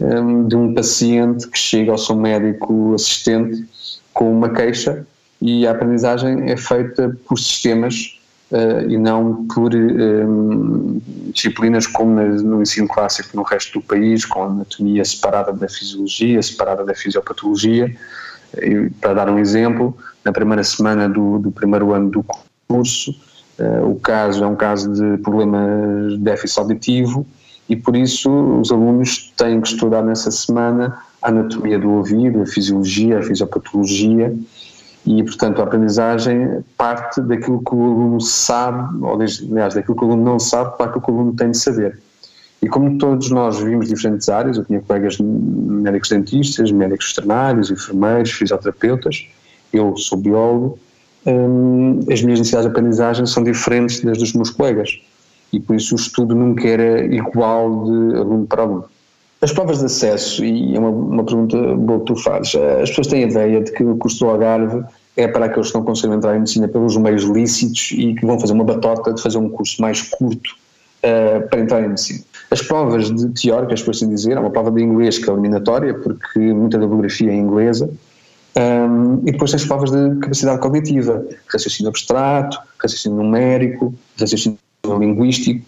um, 0.00 0.48
de 0.48 0.56
um 0.56 0.74
paciente 0.74 1.46
que 1.48 1.58
chega 1.58 1.92
ao 1.92 1.98
seu 1.98 2.16
médico 2.16 2.94
assistente 2.94 3.66
com 4.12 4.32
uma 4.32 4.48
queixa 4.48 5.06
e 5.40 5.66
a 5.66 5.70
aprendizagem 5.70 6.50
é 6.50 6.56
feita 6.56 7.16
por 7.26 7.38
sistemas 7.38 8.17
uh, 8.52 8.88
e 8.88 8.96
não 8.98 9.46
por 9.46 9.74
um, 9.74 11.00
disciplinas 11.32 11.86
como 11.86 12.20
no 12.20 12.62
ensino 12.62 12.88
clássico 12.88 13.36
no 13.36 13.42
resto 13.42 13.80
do 13.80 13.84
país, 13.84 14.24
com 14.24 14.44
anatomia 14.44 15.04
separada 15.04 15.52
da 15.52 15.68
fisiologia, 15.68 16.42
separada 16.42 16.84
da 16.84 16.94
fisiopatologia. 16.94 17.94
E, 18.62 18.90
para 19.00 19.14
dar 19.14 19.30
um 19.30 19.38
exemplo, 19.38 19.96
na 20.24 20.32
primeira 20.32 20.64
semana 20.64 21.08
do, 21.08 21.38
do 21.38 21.50
primeiro 21.50 21.92
ano 21.92 22.10
do 22.10 22.24
curso, 22.66 23.14
Uh, 23.58 23.90
o 23.90 23.96
caso 23.98 24.44
é 24.44 24.46
um 24.46 24.54
caso 24.54 24.92
de 24.92 25.20
problema 25.20 25.58
de 26.10 26.18
déficit 26.18 26.60
auditivo 26.60 27.26
e 27.68 27.74
por 27.74 27.96
isso 27.96 28.30
os 28.60 28.70
alunos 28.70 29.32
têm 29.36 29.60
que 29.60 29.68
estudar 29.68 30.00
nessa 30.00 30.30
semana 30.30 30.96
a 31.20 31.28
anatomia 31.28 31.76
do 31.76 31.90
ouvido, 31.90 32.40
a 32.40 32.46
fisiologia, 32.46 33.18
a 33.18 33.22
fisiopatologia 33.22 34.32
e, 35.08 35.24
portanto, 35.24 35.60
a 35.60 35.64
aprendizagem 35.64 36.62
parte 36.76 37.18
daquilo 37.22 37.62
que 37.64 37.74
o 37.74 37.82
aluno 37.82 38.20
sabe, 38.20 39.02
ou 39.02 39.14
aliás, 39.14 39.74
daquilo 39.74 39.96
que 39.96 40.04
o 40.04 40.08
aluno 40.08 40.22
não 40.22 40.38
sabe 40.38 40.76
para 40.76 40.86
aquilo 40.86 41.02
que 41.02 41.10
o 41.10 41.14
aluno 41.14 41.32
tem 41.34 41.50
de 41.50 41.56
saber. 41.56 41.98
E 42.60 42.68
como 42.68 42.98
todos 42.98 43.30
nós 43.30 43.58
vimos 43.58 43.88
diferentes 43.88 44.28
áreas, 44.28 44.58
eu 44.58 44.64
tinha 44.66 44.82
colegas 44.82 45.16
médicos 45.18 46.10
dentistas, 46.10 46.70
médicos 46.70 47.08
veterinários, 47.08 47.70
enfermeiros, 47.70 48.32
fisioterapeutas, 48.32 49.26
eu 49.72 49.96
sou 49.96 50.18
biólogo, 50.18 50.78
hum, 51.24 52.00
as 52.12 52.20
minhas 52.20 52.40
necessidades 52.40 52.66
de 52.66 52.70
aprendizagem 52.70 53.24
são 53.24 53.42
diferentes 53.42 54.00
das 54.00 54.18
dos 54.18 54.34
meus 54.34 54.50
colegas 54.50 55.00
e 55.52 55.58
por 55.58 55.76
isso 55.76 55.94
o 55.94 55.98
estudo 55.98 56.34
nunca 56.34 56.68
era 56.68 57.02
igual 57.06 57.84
de 57.84 58.16
aluno 58.18 58.46
para 58.46 58.62
aluno. 58.62 58.84
As 59.40 59.52
provas 59.52 59.78
de 59.78 59.86
acesso, 59.86 60.44
e 60.44 60.74
é 60.74 60.78
uma, 60.78 60.90
uma 60.90 61.24
pergunta 61.24 61.56
boa 61.76 62.00
que 62.00 62.06
tu 62.06 62.16
fazes, 62.16 62.54
as 62.56 62.88
pessoas 62.88 63.06
têm 63.06 63.24
a 63.24 63.28
ideia 63.28 63.62
de 63.62 63.72
que 63.72 63.84
o 63.84 63.96
curso 63.96 64.18
do 64.18 64.30
Algarve 64.30 64.84
é 65.18 65.26
para 65.26 65.46
aqueles 65.46 65.70
que 65.70 65.74
não 65.76 65.84
conseguem 65.84 66.16
entrar 66.16 66.36
em 66.36 66.38
medicina 66.38 66.68
pelos 66.68 66.96
meios 66.96 67.24
lícitos 67.24 67.90
e 67.90 68.14
que 68.14 68.24
vão 68.24 68.38
fazer 68.38 68.52
uma 68.52 68.62
batota 68.62 69.12
de 69.12 69.20
fazer 69.20 69.36
um 69.36 69.48
curso 69.48 69.82
mais 69.82 70.00
curto 70.00 70.50
uh, 71.02 71.46
para 71.48 71.60
entrar 71.60 71.82
em 71.82 71.88
medicina. 71.88 72.20
As 72.52 72.62
provas 72.62 73.10
de 73.10 73.28
teóricas, 73.30 73.82
por 73.82 73.90
assim 73.90 74.08
dizer, 74.08 74.38
há 74.38 74.40
uma 74.40 74.50
prova 74.50 74.70
de 74.70 74.80
inglês 74.80 75.18
que 75.18 75.28
é 75.28 75.32
eliminatória, 75.32 75.92
porque 75.92 76.38
muita 76.38 76.78
da 76.78 76.86
bibliografia 76.86 77.32
é 77.32 77.34
inglesa, 77.34 77.90
um, 78.56 79.20
e 79.26 79.32
depois 79.32 79.50
tens 79.50 79.64
provas 79.64 79.90
de 79.90 80.20
capacidade 80.20 80.60
cognitiva, 80.60 81.26
raciocínio 81.48 81.90
abstrato, 81.90 82.56
raciocínio 82.80 83.18
numérico, 83.18 83.92
raciocínio 84.18 84.58
linguístico. 84.84 85.66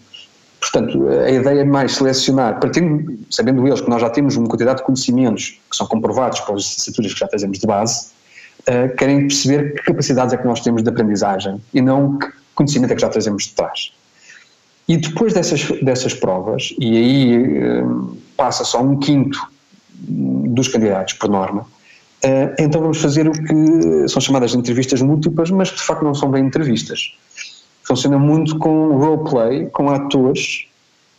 Portanto, 0.61 1.09
a 1.09 1.29
ideia 1.29 1.59
é 1.59 1.65
mais 1.65 1.93
selecionar, 1.93 2.59
partindo, 2.59 3.19
sabendo 3.29 3.67
eles 3.67 3.81
que 3.81 3.89
nós 3.89 3.99
já 3.99 4.09
temos 4.09 4.37
uma 4.37 4.47
quantidade 4.47 4.79
de 4.79 4.85
conhecimentos 4.85 5.59
que 5.69 5.75
são 5.75 5.87
comprovados 5.87 6.39
pelas 6.39 6.63
licenciaturas 6.63 7.13
que 7.13 7.19
já 7.19 7.27
fazemos 7.27 7.59
de 7.59 7.67
base, 7.67 8.11
uh, 8.67 8.95
querem 8.95 9.27
perceber 9.27 9.75
que 9.75 9.83
capacidades 9.83 10.33
é 10.33 10.37
que 10.37 10.45
nós 10.45 10.61
temos 10.61 10.83
de 10.83 10.89
aprendizagem 10.89 11.61
e 11.73 11.81
não 11.81 12.17
que 12.17 12.27
conhecimento 12.55 12.91
é 12.91 12.95
que 12.95 13.01
já 13.01 13.09
trazemos 13.09 13.43
de 13.43 13.53
trás. 13.53 13.93
E 14.87 14.97
depois 14.97 15.33
dessas, 15.33 15.67
dessas 15.81 16.13
provas, 16.13 16.73
e 16.79 16.97
aí 16.97 17.81
uh, 17.81 18.17
passa 18.35 18.63
só 18.63 18.81
um 18.81 18.97
quinto 18.97 19.39
dos 19.93 20.67
candidatos, 20.67 21.13
por 21.13 21.29
norma, 21.29 21.65
Uh, 22.23 22.53
então 22.59 22.79
vamos 22.81 23.01
fazer 23.01 23.27
o 23.27 23.31
que 23.31 24.07
são 24.07 24.21
chamadas 24.21 24.51
de 24.51 24.57
entrevistas 24.57 25.01
múltiplas, 25.01 25.49
mas 25.49 25.71
que 25.71 25.77
de 25.77 25.81
facto 25.81 26.03
não 26.03 26.13
são 26.13 26.29
bem 26.29 26.45
entrevistas. 26.45 27.15
Funciona 27.81 28.19
muito 28.19 28.59
com 28.59 28.95
roleplay, 28.95 29.65
com 29.71 29.89
atores 29.89 30.67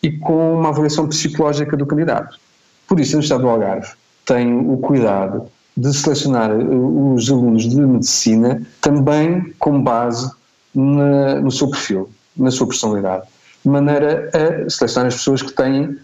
e 0.01 0.13
com 0.13 0.61
uma 0.61 0.69
avaliação 0.69 1.09
psicológica 1.09 1.77
do 1.77 1.85
candidato. 1.87 2.39
Por 2.87 3.01
isso, 3.01 3.13
a 3.13 3.15
Universidade 3.17 3.43
do 3.43 3.49
Algarve 3.49 3.89
tem 4.25 4.57
o 4.57 4.77
cuidado 4.77 5.51
de 5.77 5.93
selecionar 5.93 6.55
os 6.55 7.31
alunos 7.31 7.69
de 7.69 7.77
medicina 7.77 8.63
também 8.81 9.53
com 9.59 9.83
base 9.83 10.31
na, 10.75 11.37
no 11.37 11.51
seu 11.51 11.69
perfil, 11.69 12.11
na 12.37 12.51
sua 12.51 12.67
personalidade, 12.67 13.27
de 13.65 13.71
maneira 13.71 14.31
a 14.33 14.71
selecionar 14.71 15.09
as 15.09 15.15
pessoas 15.15 15.43
que 15.43 15.53
têm 15.53 15.97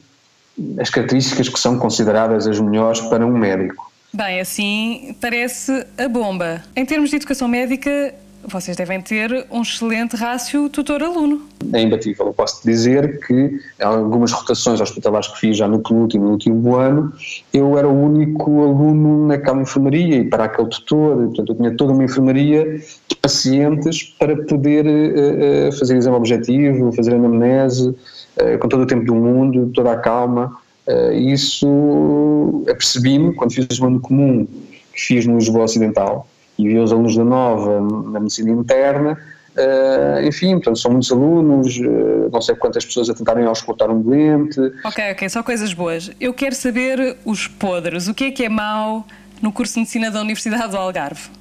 as 0.80 0.90
características 0.90 1.48
que 1.48 1.58
são 1.58 1.78
consideradas 1.78 2.46
as 2.46 2.58
melhores 2.58 3.00
para 3.02 3.24
um 3.24 3.36
médico. 3.36 3.90
Bem, 4.12 4.40
assim 4.40 5.14
parece 5.20 5.86
a 5.98 6.08
bomba. 6.08 6.62
Em 6.74 6.84
termos 6.84 7.10
de 7.10 7.16
educação 7.16 7.46
médica, 7.46 8.14
vocês 8.48 8.76
devem 8.76 9.00
ter 9.00 9.46
um 9.50 9.62
excelente 9.62 10.16
rácio 10.16 10.68
tutor-aluno. 10.68 11.42
É 11.72 11.82
imbatível. 11.82 12.26
Eu 12.26 12.32
posso 12.32 12.66
dizer 12.66 13.20
que 13.26 13.60
algumas 13.80 14.32
rotações 14.32 14.80
hospitalares 14.80 15.28
que 15.28 15.40
fiz 15.40 15.56
já 15.56 15.68
no 15.68 15.80
penúltimo 15.80 16.24
e 16.24 16.26
no 16.26 16.32
último 16.32 16.76
ano, 16.76 17.12
eu 17.52 17.78
era 17.78 17.88
o 17.88 18.04
único 18.04 18.62
aluno 18.62 19.26
naquela 19.26 19.60
enfermaria 19.60 20.16
e 20.16 20.24
para 20.24 20.44
aquele 20.44 20.68
tutor. 20.68 21.16
Portanto, 21.26 21.52
eu 21.52 21.56
tinha 21.56 21.76
toda 21.76 21.92
uma 21.92 22.04
enfermaria 22.04 22.80
de 23.08 23.16
pacientes 23.16 24.02
para 24.02 24.36
poder 24.44 24.86
uh, 24.86 25.72
fazer 25.78 25.96
exame 25.96 26.16
objetivo, 26.16 26.92
fazer 26.92 27.14
anamnese, 27.14 27.88
uh, 27.88 28.58
com 28.58 28.68
todo 28.68 28.82
o 28.82 28.86
tempo 28.86 29.04
do 29.04 29.14
mundo, 29.14 29.70
toda 29.74 29.92
a 29.92 29.96
calma. 29.96 30.56
Uh, 30.86 31.12
isso 31.12 32.64
apercebi-me 32.68 33.34
quando 33.34 33.52
fiz 33.52 33.78
o 33.78 33.86
ano 33.86 34.00
comum 34.00 34.46
que 34.94 35.00
fiz 35.00 35.26
no 35.26 35.36
Lisboa 35.36 35.64
Ocidental 35.64 36.26
e 36.58 36.68
vi 36.68 36.78
os 36.78 36.92
alunos 36.92 37.16
da 37.16 37.24
Nova 37.24 37.80
na 38.10 38.20
medicina 38.20 38.50
interna. 38.50 39.18
Uh, 39.56 40.24
enfim, 40.24 40.52
portanto, 40.54 40.78
são 40.78 40.92
muitos 40.92 41.10
alunos, 41.10 41.76
uh, 41.78 42.30
não 42.32 42.40
sei 42.40 42.54
quantas 42.54 42.84
pessoas 42.84 43.10
a 43.10 43.14
tentarem 43.14 43.44
auscultar 43.44 43.90
um 43.90 44.00
doente. 44.00 44.60
Ok, 44.84 45.12
ok, 45.12 45.28
só 45.28 45.42
coisas 45.42 45.72
boas. 45.72 46.12
Eu 46.20 46.32
quero 46.32 46.54
saber 46.54 47.16
os 47.24 47.48
podres. 47.48 48.06
O 48.06 48.14
que 48.14 48.24
é 48.24 48.30
que 48.30 48.44
é 48.44 48.48
mau 48.48 49.06
no 49.42 49.50
curso 49.50 49.74
de 49.74 49.80
medicina 49.80 50.10
da 50.10 50.20
Universidade 50.20 50.70
do 50.70 50.76
Algarve? 50.76 51.38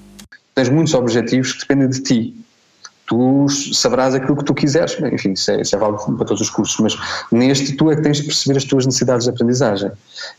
tens 0.58 0.70
muitos 0.70 0.96
objetivos 0.96 1.54
que 1.54 1.60
dependem 1.60 1.88
de 1.88 2.02
ti. 2.02 2.36
Tu 3.08 3.48
saberás 3.74 4.14
aquilo 4.14 4.36
que 4.36 4.44
tu 4.44 4.54
quiseres, 4.54 5.00
enfim, 5.00 5.32
isso 5.32 5.50
é, 5.50 5.62
isso 5.62 5.76
é 5.76 5.80
válido 5.80 6.04
para 6.18 6.26
todos 6.26 6.42
os 6.42 6.50
cursos, 6.50 6.78
mas 6.80 6.98
neste 7.32 7.76
tu 7.78 7.90
é 7.90 7.96
que 7.96 8.02
tens 8.02 8.18
de 8.18 8.24
perceber 8.24 8.58
as 8.58 8.66
tuas 8.66 8.86
necessidades 8.86 9.24
de 9.24 9.30
aprendizagem 9.32 9.92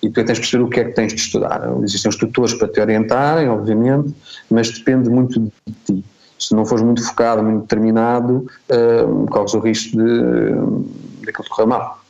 e 0.03 0.11
tu 0.11 0.21
é 0.21 0.23
que 0.23 0.27
tens 0.27 0.35
de 0.35 0.41
perceber 0.43 0.65
o 0.65 0.69
que 0.69 0.81
é 0.81 0.85
que 0.85 0.93
tens 0.93 1.15
de 1.15 1.21
estudar. 1.21 1.63
Existem 1.83 2.11
os 2.11 2.17
tutores 2.17 2.53
para 2.55 2.69
te 2.69 2.79
orientarem, 2.79 3.49
obviamente, 3.49 4.15
mas 4.51 4.71
depende 4.71 5.09
muito 5.09 5.41
de 5.41 5.75
ti. 5.87 6.05
Se 6.39 6.55
não 6.55 6.65
fores 6.67 6.85
muito 6.85 7.03
focado, 7.05 7.43
muito 7.43 7.63
determinado, 7.63 8.47
uh, 8.71 9.27
corres 9.29 9.55
o 9.55 9.61
risco 9.61 9.97
de, 9.97 11.23
de 11.23 11.31
aquilo 11.31 11.49
correr 11.49 11.67
mal. 11.67 12.01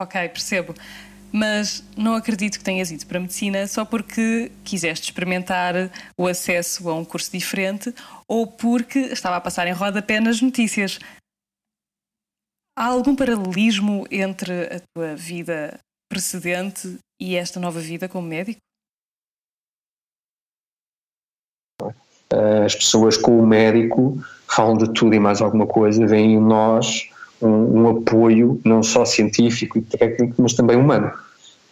Ok, 0.00 0.28
percebo 0.28 0.74
mas 1.32 1.82
não 1.96 2.14
acredito 2.14 2.58
que 2.58 2.64
tenhas 2.64 2.90
ido 2.90 3.06
para 3.06 3.16
a 3.16 3.20
medicina 3.22 3.66
só 3.66 3.84
porque 3.84 4.52
quiseste 4.62 5.06
experimentar 5.06 5.74
o 6.16 6.26
acesso 6.26 6.88
a 6.90 6.94
um 6.94 7.04
curso 7.04 7.32
diferente 7.32 7.94
ou 8.28 8.46
porque 8.46 8.98
estava 8.98 9.36
a 9.36 9.40
passar 9.40 9.66
em 9.66 9.72
rodapé 9.72 10.20
nas 10.20 10.42
notícias. 10.42 10.98
Há 12.76 12.86
algum 12.86 13.16
paralelismo 13.16 14.06
entre 14.10 14.64
a 14.64 14.80
tua 14.94 15.16
vida 15.16 15.78
precedente 16.10 16.98
e 17.20 17.36
esta 17.36 17.58
nova 17.58 17.80
vida 17.80 18.08
como 18.08 18.28
médico? 18.28 18.60
As 22.64 22.74
pessoas 22.74 23.16
com 23.16 23.38
o 23.38 23.46
médico 23.46 24.22
falam 24.46 24.76
de 24.76 24.92
tudo 24.92 25.14
e 25.14 25.20
mais 25.20 25.40
alguma 25.40 25.66
coisa, 25.66 26.06
veem 26.06 26.34
em 26.34 26.40
nós 26.40 27.11
um, 27.42 27.80
um, 27.80 27.88
apoio 27.90 28.60
não 28.64 28.82
só 28.82 29.04
científico 29.04 29.78
e 29.78 29.82
técnico, 29.82 30.40
mas 30.40 30.54
também 30.54 30.76
humano. 30.76 31.10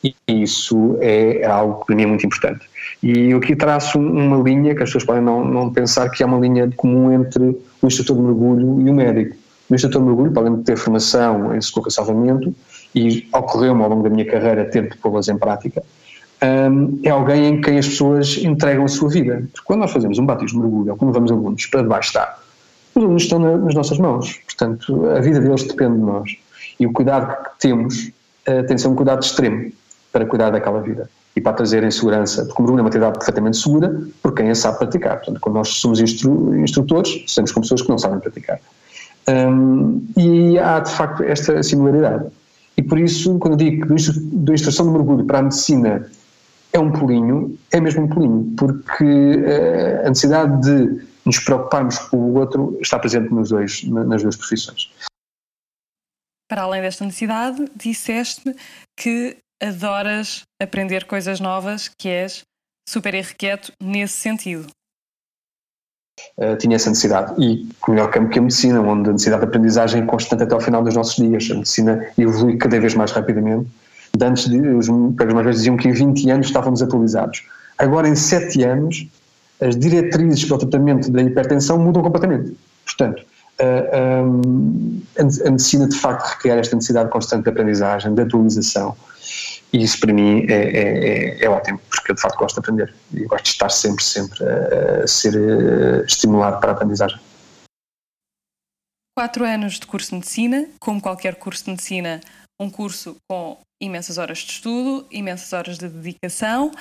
E 0.02 0.14
isso 0.28 0.96
é 1.00 1.44
algo 1.44 1.80
que 1.80 1.86
para 1.86 1.96
mim 1.96 2.02
é 2.04 2.06
muito 2.06 2.26
importante. 2.26 2.68
E 3.02 3.30
eu 3.30 3.38
aqui 3.38 3.54
traço 3.54 3.98
uma 3.98 4.36
linha 4.38 4.74
que 4.74 4.82
as 4.82 4.88
pessoas 4.88 5.04
podem 5.04 5.22
não, 5.22 5.44
não 5.44 5.72
pensar 5.72 6.08
que 6.10 6.22
é 6.22 6.26
uma 6.26 6.38
linha 6.38 6.70
comum 6.76 7.12
entre 7.12 7.58
o 7.82 7.86
instrutor 7.86 8.16
de 8.16 8.22
mergulho 8.22 8.80
e 8.86 8.90
o 8.90 8.94
médico. 8.94 9.36
O 9.68 9.74
instrutor 9.74 10.00
de 10.00 10.06
mergulho, 10.06 10.32
para 10.32 10.42
além 10.42 10.56
de 10.56 10.64
ter 10.64 10.76
formação 10.76 11.54
em 11.54 11.60
socorro 11.60 11.88
e 11.88 11.92
salvamento, 11.92 12.54
e 12.94 13.28
ocorreu-me 13.32 13.82
ao 13.82 13.90
longo 13.90 14.02
da 14.02 14.10
minha 14.10 14.26
carreira 14.26 14.64
ter 14.64 14.88
de 14.88 14.96
pô-las 14.96 15.28
em 15.28 15.38
prática, 15.38 15.82
um, 16.42 16.98
é 17.04 17.10
alguém 17.10 17.46
em 17.46 17.60
quem 17.60 17.78
as 17.78 17.86
pessoas 17.86 18.38
entregam 18.38 18.84
a 18.84 18.88
sua 18.88 19.10
vida. 19.10 19.44
Porque 19.52 19.66
quando 19.66 19.80
nós 19.80 19.92
fazemos 19.92 20.18
um 20.18 20.26
batismo 20.26 20.60
de 20.60 20.66
mergulho, 20.66 20.92
ou 20.92 20.96
quando 20.96 21.12
vamos 21.12 21.30
alunos 21.30 21.66
para 21.66 21.82
debaixo 21.82 22.08
os 22.08 22.14
estão 23.16 23.38
na, 23.38 23.56
nas 23.56 23.74
nossas 23.74 23.98
mãos. 23.98 24.40
Portanto, 24.44 25.08
a 25.10 25.20
vida 25.20 25.40
deles 25.40 25.64
depende 25.64 25.98
de 25.98 26.04
nós. 26.04 26.36
E 26.78 26.86
o 26.86 26.92
cuidado 26.92 27.44
que 27.44 27.50
temos 27.60 28.08
uh, 28.48 28.66
tem 28.66 28.76
de 28.76 28.82
ser 28.82 28.88
um 28.88 28.94
cuidado 28.94 29.22
extremo 29.22 29.70
para 30.12 30.24
cuidar 30.26 30.50
daquela 30.50 30.80
vida 30.80 31.08
e 31.36 31.40
para 31.40 31.52
trazer 31.52 31.84
em 31.84 31.90
segurança, 31.90 32.44
porque 32.44 32.60
o 32.60 32.62
mergulho 32.62 32.80
é 32.80 32.82
uma 32.82 32.88
atividade 32.88 33.18
perfeitamente 33.18 33.56
segura 33.56 34.02
por 34.22 34.34
quem 34.34 34.50
a 34.50 34.54
sabe 34.54 34.78
praticar. 34.78 35.16
Portanto, 35.16 35.40
quando 35.40 35.56
nós 35.56 35.68
somos 35.68 36.00
instru 36.00 36.56
instrutores, 36.56 37.22
estamos 37.26 37.52
com 37.52 37.60
pessoas 37.60 37.82
que 37.82 37.88
não 37.88 37.98
sabem 37.98 38.18
praticar. 38.18 38.58
Um, 39.28 40.04
e 40.16 40.58
há, 40.58 40.80
de 40.80 40.90
facto, 40.90 41.22
esta 41.22 41.62
similaridade. 41.62 42.26
E 42.76 42.82
por 42.82 42.98
isso, 42.98 43.38
quando 43.38 43.56
digo 43.56 43.86
que 43.86 44.20
da 44.20 44.54
instrução 44.54 44.86
do 44.86 44.92
mergulho 44.92 45.24
para 45.24 45.38
a 45.38 45.42
medicina 45.42 46.06
é 46.72 46.78
um 46.78 46.90
pulinho, 46.90 47.56
é 47.70 47.80
mesmo 47.80 48.04
um 48.04 48.08
pulinho, 48.08 48.52
porque 48.56 49.04
uh, 49.04 50.06
a 50.06 50.08
necessidade 50.08 50.62
de 50.62 51.09
nos 51.30 51.38
preocuparmos 51.38 51.96
com 51.98 52.16
o 52.16 52.34
outro 52.34 52.76
está 52.80 52.98
presente 52.98 53.32
nos 53.32 53.50
dois, 53.50 53.84
nas 53.84 54.22
duas 54.22 54.36
profissões. 54.36 54.90
Para 56.48 56.62
além 56.62 56.82
desta 56.82 57.04
necessidade, 57.04 57.70
disseste-me 57.76 58.56
que 58.98 59.36
adoras 59.62 60.42
aprender 60.60 61.04
coisas 61.04 61.38
novas, 61.38 61.88
que 61.88 62.08
és 62.08 62.42
super 62.88 63.14
irrequieto 63.14 63.72
nesse 63.80 64.14
sentido. 64.14 64.66
Uh, 66.36 66.56
tinha 66.58 66.74
essa 66.74 66.90
necessidade. 66.90 67.40
E 67.40 67.68
o 67.86 67.92
melhor 67.92 68.10
campo 68.10 68.30
que 68.30 68.40
a 68.40 68.42
medicina, 68.42 68.80
onde 68.80 69.10
a 69.10 69.12
necessidade 69.12 69.42
de 69.42 69.48
aprendizagem 69.48 70.02
é 70.02 70.06
constante 70.06 70.42
até 70.42 70.52
ao 70.52 70.60
final 70.60 70.82
dos 70.82 70.96
nossos 70.96 71.14
dias. 71.14 71.48
A 71.52 71.54
medicina 71.54 72.12
evolui 72.18 72.56
cada 72.56 72.80
vez 72.80 72.94
mais 72.94 73.12
rapidamente. 73.12 73.70
De 74.12 74.24
antes, 74.24 74.46
os 74.46 74.88
colegas 74.88 75.34
mais 75.34 75.46
vezes 75.46 75.60
diziam 75.60 75.76
que 75.76 75.86
em 75.86 75.92
20 75.92 76.28
anos 76.30 76.46
estávamos 76.48 76.82
atualizados. 76.82 77.46
Agora, 77.78 78.08
em 78.08 78.16
7 78.16 78.64
anos, 78.64 79.06
as 79.60 79.76
diretrizes 79.76 80.44
para 80.44 80.56
o 80.56 80.58
tratamento 80.58 81.10
da 81.10 81.22
hipertensão 81.22 81.78
mudam 81.78 82.02
completamente. 82.02 82.56
Portanto, 82.84 83.24
a, 83.58 85.50
medicina 85.50 85.88
de 85.88 85.96
facto 85.96 86.26
requer 86.26 86.58
esta 86.58 86.74
necessidade 86.74 87.10
constante 87.10 87.44
de 87.44 87.50
aprendizagem, 87.50 88.14
de 88.14 88.22
atualização. 88.22 88.96
E 89.72 89.82
isso 89.82 90.00
para 90.00 90.12
mim 90.12 90.46
é, 90.48 90.52
é, 90.52 91.38
é, 91.38 91.44
é, 91.44 91.48
ótimo, 91.48 91.80
porque 91.88 92.10
eu 92.10 92.14
de 92.16 92.20
facto 92.20 92.36
gosto 92.38 92.54
de 92.54 92.60
aprender 92.60 92.94
e 93.14 93.24
gosto 93.24 93.44
de 93.44 93.50
estar 93.50 93.68
sempre, 93.68 94.02
sempre 94.02 94.44
a, 94.44 95.06
ser 95.06 95.34
estimulado 96.04 96.58
para 96.60 96.72
a 96.72 96.74
aprendizagem. 96.74 97.20
Quatro 99.16 99.44
anos 99.44 99.78
de 99.78 99.86
curso 99.86 100.10
de 100.10 100.16
medicina, 100.16 100.68
como 100.80 101.00
qualquer 101.00 101.36
curso 101.36 101.64
de 101.64 101.70
medicina, 101.70 102.20
um 102.58 102.70
curso 102.70 103.16
com 103.28 103.58
imensas 103.80 104.18
horas 104.18 104.38
de 104.38 104.52
estudo, 104.52 105.06
imensas 105.10 105.52
horas 105.52 105.78
de 105.78 105.88
dedicação. 105.88 106.72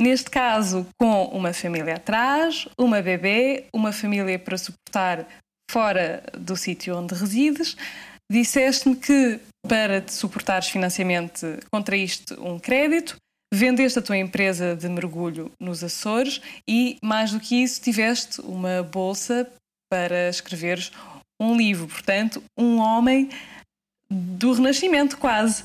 Neste 0.00 0.30
caso, 0.30 0.86
com 0.98 1.24
uma 1.26 1.52
família 1.52 1.96
atrás, 1.96 2.66
uma 2.78 3.02
bebê, 3.02 3.66
uma 3.70 3.92
família 3.92 4.38
para 4.38 4.56
suportar 4.56 5.28
fora 5.70 6.22
do 6.38 6.56
sítio 6.56 6.96
onde 6.96 7.14
resides. 7.14 7.76
Disseste-me 8.32 8.96
que 8.96 9.38
para 9.68 10.00
te 10.00 10.14
suportares 10.14 10.68
financeiramente 10.68 11.46
contraíste 11.70 12.32
um 12.34 12.58
crédito, 12.58 13.16
vendeste 13.52 13.98
a 13.98 14.02
tua 14.02 14.16
empresa 14.16 14.74
de 14.74 14.88
mergulho 14.88 15.52
nos 15.60 15.84
Açores 15.84 16.40
e, 16.66 16.96
mais 17.02 17.32
do 17.32 17.40
que 17.40 17.62
isso, 17.62 17.80
tiveste 17.82 18.40
uma 18.40 18.82
bolsa 18.82 19.46
para 19.92 20.30
escreveres 20.30 20.90
um 21.38 21.56
livro. 21.56 21.86
Portanto, 21.86 22.42
um 22.56 22.78
homem 22.78 23.28
do 24.10 24.52
Renascimento, 24.52 25.18
quase. 25.18 25.62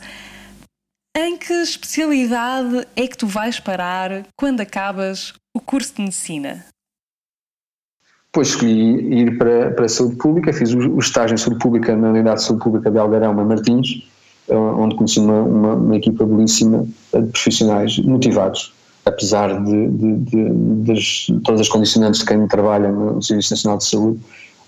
Em 1.17 1.37
que 1.37 1.53
especialidade 1.53 2.85
é 2.93 3.07
que 3.07 3.17
tu 3.17 3.25
vais 3.25 3.57
parar 3.57 4.25
quando 4.35 4.59
acabas 4.59 5.33
o 5.55 5.61
curso 5.61 5.95
de 5.95 6.01
medicina? 6.01 6.65
Depois 8.25 8.49
escolhi 8.49 9.21
ir 9.21 9.37
para, 9.37 9.71
para 9.71 9.85
a 9.85 9.87
saúde 9.87 10.17
pública, 10.17 10.51
fiz 10.51 10.73
o, 10.73 10.77
o 10.77 10.99
estágio 10.99 11.35
em 11.35 11.37
saúde 11.37 11.59
pública 11.59 11.95
na 11.95 12.09
unidade 12.09 12.41
de 12.41 12.43
saúde 12.43 12.61
pública 12.61 12.91
de 12.91 12.97
Algarão, 12.97 13.31
em 13.31 13.45
Martins, 13.45 14.05
eh, 14.49 14.53
onde 14.53 14.97
conheci 14.97 15.21
uma, 15.21 15.41
uma, 15.41 15.73
uma, 15.75 15.95
equipa 15.95 16.25
belíssima 16.25 16.85
de 17.13 17.31
profissionais 17.31 17.97
motivados, 17.99 18.73
apesar 19.05 19.63
de, 19.63 19.87
de, 19.87 20.15
de, 20.17 20.49
de 20.83 21.39
todas 21.45 21.61
as 21.61 21.69
condicionantes 21.69 22.19
de 22.19 22.25
quem 22.25 22.45
trabalha 22.45 22.91
no 22.91 23.21
Serviço 23.21 23.53
Nacional 23.53 23.77
de 23.77 23.85
Saúde, 23.85 24.19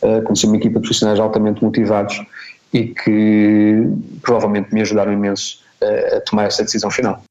uh, 0.01 0.21
conheci 0.23 0.45
uma 0.45 0.55
equipa 0.55 0.75
de 0.75 0.83
profissionais 0.83 1.19
altamente 1.19 1.61
motivados 1.61 2.25
e 2.71 2.85
que 2.85 3.83
provavelmente 4.21 4.73
me 4.73 4.79
ajudaram 4.79 5.11
imenso 5.11 5.66
a 5.81 6.21
tomar 6.21 6.45
essa 6.45 6.63
decisão 6.63 6.91
final. 6.91 7.21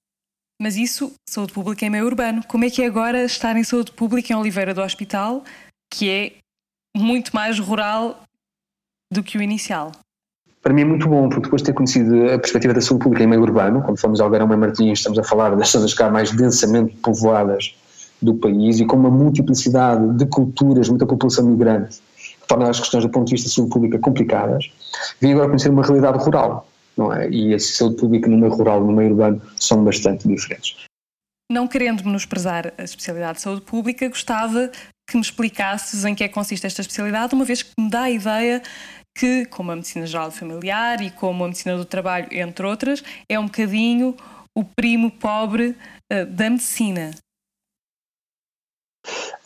Mas 0.61 0.77
isso, 0.77 1.13
saúde 1.29 1.53
pública 1.53 1.85
é 1.85 1.91
meio 1.91 2.07
urbano. 2.07 2.43
Como 2.49 2.65
é 2.65 2.71
que 2.71 2.83
é 2.83 2.87
agora 2.87 3.25
estar 3.25 3.57
em 3.57 3.65
saúde 3.65 3.93
pública 3.93 4.33
em 4.33 4.37
Oliveira 4.37 4.73
do 4.73 4.81
Hospital, 4.81 5.45
que 5.93 6.11
é 6.11 6.33
muito 6.97 7.35
mais 7.35 7.59
rural 7.59 8.23
do 9.13 9.23
que 9.23 9.39
o 9.39 9.43
inicial. 9.43 9.93
Para 10.63 10.73
mim 10.73 10.83
é 10.83 10.85
muito 10.85 11.07
bom, 11.09 11.29
porque 11.29 11.45
depois 11.45 11.63
de 11.63 11.67
ter 11.67 11.75
conhecido 11.75 12.31
a 12.31 12.39
perspectiva 12.39 12.75
da 12.75 12.81
saúde 12.81 13.05
pública 13.05 13.23
em 13.23 13.27
meio 13.29 13.43
urbano, 13.43 13.83
quando 13.83 13.99
fomos 13.99 14.21
ao 14.21 14.29
Garão 14.29 14.49
Martins, 14.49 14.99
estamos 14.99 15.19
a 15.19 15.23
falar 15.23 15.55
das 15.55 15.69
zonas 15.69 15.95
cá 15.95 16.11
mais 16.11 16.33
densamente 16.33 16.97
povoadas 16.97 17.77
do 18.21 18.35
país 18.35 18.81
e 18.81 18.87
com 18.87 18.97
uma 18.97 19.11
multiplicidade 19.11 20.15
de 20.15 20.27
culturas, 20.27 20.89
muita 20.89 21.07
população 21.07 21.47
migrante, 21.47 21.99
que 22.17 22.49
torna 22.49 22.69
as 22.69 22.81
questões 22.81 23.05
do 23.05 23.11
ponto 23.11 23.27
de 23.27 23.33
vista 23.33 23.49
da 23.49 23.55
saúde 23.55 23.71
pública 23.71 23.99
complicadas, 23.99 24.73
vim 25.21 25.33
agora 25.33 25.49
conhecer 25.49 25.69
uma 25.69 25.85
realidade 25.85 26.19
rural, 26.19 26.67
não 26.97 27.13
é? 27.13 27.29
E 27.31 27.55
a 27.55 27.59
saúde 27.59 27.97
pública 27.97 28.29
no 28.29 28.39
meio 28.39 28.53
rural 28.53 28.83
e 28.83 28.87
no 28.87 28.93
meio 28.93 29.11
urbano 29.11 29.43
são 29.57 29.85
bastante 29.85 30.27
diferentes. 30.27 30.77
Não 31.51 31.69
querendo 31.69 32.05
menosprezar 32.05 32.73
a 32.77 32.83
especialidade 32.83 33.37
de 33.37 33.43
saúde 33.43 33.61
pública, 33.63 34.09
gostava 34.09 34.71
que 35.09 35.17
me 35.17 35.23
explicasses 35.23 36.05
em 36.05 36.15
que 36.15 36.25
é 36.25 36.29
que 36.29 36.35
consiste 36.35 36.67
esta 36.67 36.81
especialidade, 36.81 37.35
uma 37.35 37.45
vez 37.45 37.63
que 37.63 37.71
me 37.79 37.89
dá 37.89 38.03
a 38.03 38.11
ideia 38.11 38.63
que, 39.17 39.47
como 39.47 39.71
a 39.71 39.77
medicina 39.77 40.07
geral 40.07 40.31
familiar 40.31 41.01
e 41.01 41.11
como 41.11 41.45
a 41.45 41.47
medicina 41.47 41.77
do 41.77 41.85
trabalho, 41.85 42.29
entre 42.33 42.67
outras, 42.67 43.03
é 43.29 43.39
um 43.39 43.47
bocadinho 43.47 44.17
o 44.57 44.65
primo 44.65 45.11
pobre 45.11 45.77
uh, 46.13 46.27
da 46.27 46.51
medicina. 46.51 47.13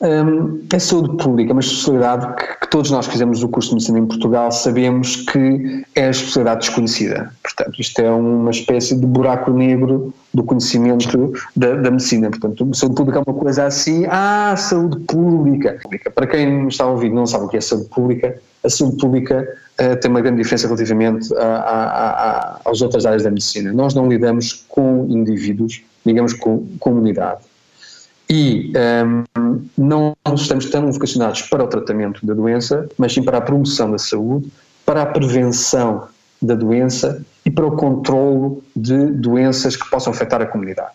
Um, 0.00 0.62
a 0.74 0.80
saúde 0.80 1.22
pública 1.22 1.50
é 1.50 1.52
uma 1.52 1.60
especialidade 1.60 2.34
que, 2.34 2.60
que, 2.60 2.70
todos 2.70 2.90
nós 2.90 3.06
que 3.06 3.12
fizemos 3.12 3.42
o 3.42 3.48
curso 3.48 3.68
de 3.68 3.74
medicina 3.74 3.98
em 3.98 4.06
Portugal 4.06 4.50
sabemos 4.50 5.16
que 5.16 5.84
é 5.94 6.06
a 6.06 6.10
especialidade 6.10 6.60
desconhecida. 6.60 7.30
Portanto, 7.42 7.78
isto 7.78 8.00
é 8.00 8.10
uma 8.10 8.50
espécie 8.50 8.96
de 8.96 9.04
buraco 9.04 9.50
negro 9.50 10.14
do 10.32 10.42
conhecimento 10.42 11.32
da, 11.54 11.74
da 11.74 11.90
medicina. 11.90 12.30
Portanto, 12.30 12.74
saúde 12.74 12.94
pública 12.94 13.18
é 13.18 13.22
uma 13.26 13.38
coisa 13.38 13.66
assim, 13.66 14.06
ah, 14.08 14.54
saúde 14.56 15.00
pública. 15.00 15.78
Para 16.14 16.26
quem 16.26 16.68
está 16.68 16.84
a 16.84 16.88
ouvir 16.88 17.10
não 17.10 17.26
sabe 17.26 17.44
o 17.44 17.48
que 17.48 17.58
é 17.58 17.60
saúde 17.60 17.88
pública, 17.90 18.40
a 18.64 18.70
saúde 18.70 18.96
pública 18.96 19.46
uh, 19.80 19.96
tem 20.00 20.10
uma 20.10 20.20
grande 20.20 20.42
diferença 20.42 20.66
relativamente 20.66 21.34
a, 21.34 21.44
a, 21.44 22.10
a, 22.10 22.60
às 22.70 22.80
outras 22.80 23.04
áreas 23.04 23.22
da 23.22 23.30
medicina. 23.30 23.72
Nós 23.72 23.94
não 23.94 24.08
lidamos 24.08 24.64
com 24.68 25.06
indivíduos, 25.08 25.82
ligamos 26.06 26.32
com 26.32 26.66
comunidade 26.78 27.49
e 28.30 28.72
um, 28.76 29.24
ehm, 29.36 29.60
não 29.76 30.14
estamos 30.36 30.66
tão 30.66 30.90
vocacionados 30.92 31.42
para 31.42 31.64
o 31.64 31.66
tratamento 31.66 32.24
da 32.24 32.32
doença, 32.32 32.88
mas 32.96 33.12
sim 33.12 33.24
para 33.24 33.38
a 33.38 33.40
promoção 33.40 33.90
da 33.90 33.98
saúde, 33.98 34.48
para 34.86 35.02
a 35.02 35.06
prevenção 35.06 36.06
da 36.40 36.54
doença 36.54 37.24
e 37.44 37.50
para 37.50 37.66
o 37.66 37.72
controlo 37.72 38.62
de 38.76 39.06
doenças 39.06 39.74
que 39.74 39.90
possam 39.90 40.12
afetar 40.12 40.40
a 40.40 40.46
comunidade. 40.46 40.92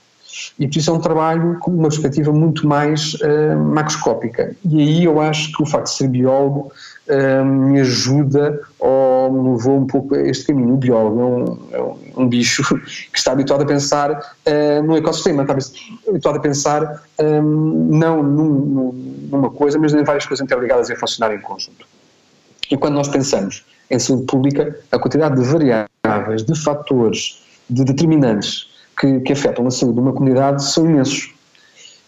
E 0.59 0.67
por 0.67 0.77
isso 0.77 0.89
é 0.89 0.93
um 0.93 0.99
trabalho 0.99 1.57
com 1.59 1.71
uma 1.71 1.89
perspectiva 1.89 2.31
muito 2.31 2.67
mais 2.67 3.13
uh, 3.15 3.57
macroscópica. 3.57 4.55
E 4.65 4.81
aí 4.81 5.03
eu 5.03 5.19
acho 5.19 5.51
que 5.51 5.63
o 5.63 5.65
facto 5.65 5.85
de 5.85 5.93
ser 5.93 6.07
biólogo 6.07 6.71
uh, 7.09 7.45
me 7.45 7.79
ajuda 7.79 8.59
ou 8.79 9.31
me 9.31 9.51
levou 9.51 9.77
um 9.77 9.87
pouco 9.87 10.15
a 10.15 10.21
este 10.21 10.47
caminho. 10.47 10.73
O 10.73 10.77
biólogo 10.77 11.21
é 11.21 11.25
um, 11.25 11.59
é 11.71 11.81
um, 11.81 12.23
um 12.23 12.27
bicho 12.27 12.63
que 13.11 13.17
está 13.17 13.31
habituado 13.31 13.61
a 13.61 13.65
pensar 13.65 14.11
uh, 14.11 14.83
no 14.83 14.97
ecossistema, 14.97 15.43
está 15.43 15.55
habituado 16.07 16.37
a 16.37 16.41
pensar 16.41 17.03
um, 17.19 17.89
não 17.91 18.23
num, 18.23 19.27
numa 19.31 19.49
coisa, 19.49 19.79
mas 19.79 19.93
em 19.93 20.03
várias 20.03 20.25
coisas 20.25 20.43
interligadas 20.43 20.89
e 20.89 20.93
a 20.93 20.97
funcionar 20.97 21.33
em 21.33 21.39
conjunto. 21.39 21.87
E 22.69 22.77
quando 22.77 22.95
nós 22.95 23.07
pensamos 23.07 23.65
em 23.89 23.99
saúde 23.99 24.25
pública, 24.25 24.79
a 24.91 24.97
quantidade 24.97 25.35
de 25.35 25.47
variáveis, 25.47 26.43
de 26.43 26.59
fatores, 26.59 27.43
de 27.69 27.83
determinantes 27.83 28.74
que, 28.99 29.19
que 29.21 29.33
afetam 29.33 29.67
a 29.67 29.71
saúde 29.71 29.95
de 29.95 30.01
uma 30.01 30.13
comunidade 30.13 30.63
são 30.63 30.85
imensos. 30.85 31.33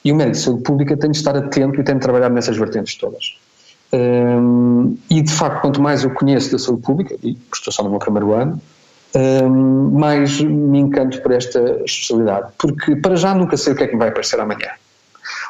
E 0.04 0.12
o 0.12 0.16
médico 0.16 0.38
de 0.38 0.44
saúde 0.44 0.64
pública 0.64 0.98
tem 0.98 1.12
de 1.12 1.18
estar 1.18 1.36
atento 1.36 1.80
e 1.80 1.84
tem 1.84 1.96
de 1.96 2.02
trabalhar 2.02 2.30
nessas 2.30 2.58
vertentes 2.58 2.96
todas. 2.96 3.38
Um, 3.94 4.98
e 5.10 5.22
de 5.22 5.32
facto, 5.32 5.62
quanto 5.62 5.82
mais 5.82 6.04
eu 6.04 6.12
conheço 6.12 6.52
da 6.52 6.60
saúde 6.60 6.82
pública, 6.82 7.16
e 7.24 7.38
estou 7.54 7.72
só 7.72 7.84
no 7.84 7.90
meu 7.90 8.00
primeiro 8.00 8.34
ano, 8.34 8.62
um, 9.16 10.00
mais 10.00 10.40
me 10.42 10.80
encanto 10.80 11.22
por 11.22 11.32
esta 11.32 11.60
especialidade, 11.86 12.52
porque 12.58 12.96
para 12.98 13.16
já 13.16 13.34
nunca 13.34 13.58
sei 13.58 13.74
o 13.74 13.76
que 13.76 13.84
é 13.84 13.88
que 13.88 13.94
me 13.94 14.00
vai 14.00 14.10
aparecer 14.10 14.40
amanhã 14.40 14.70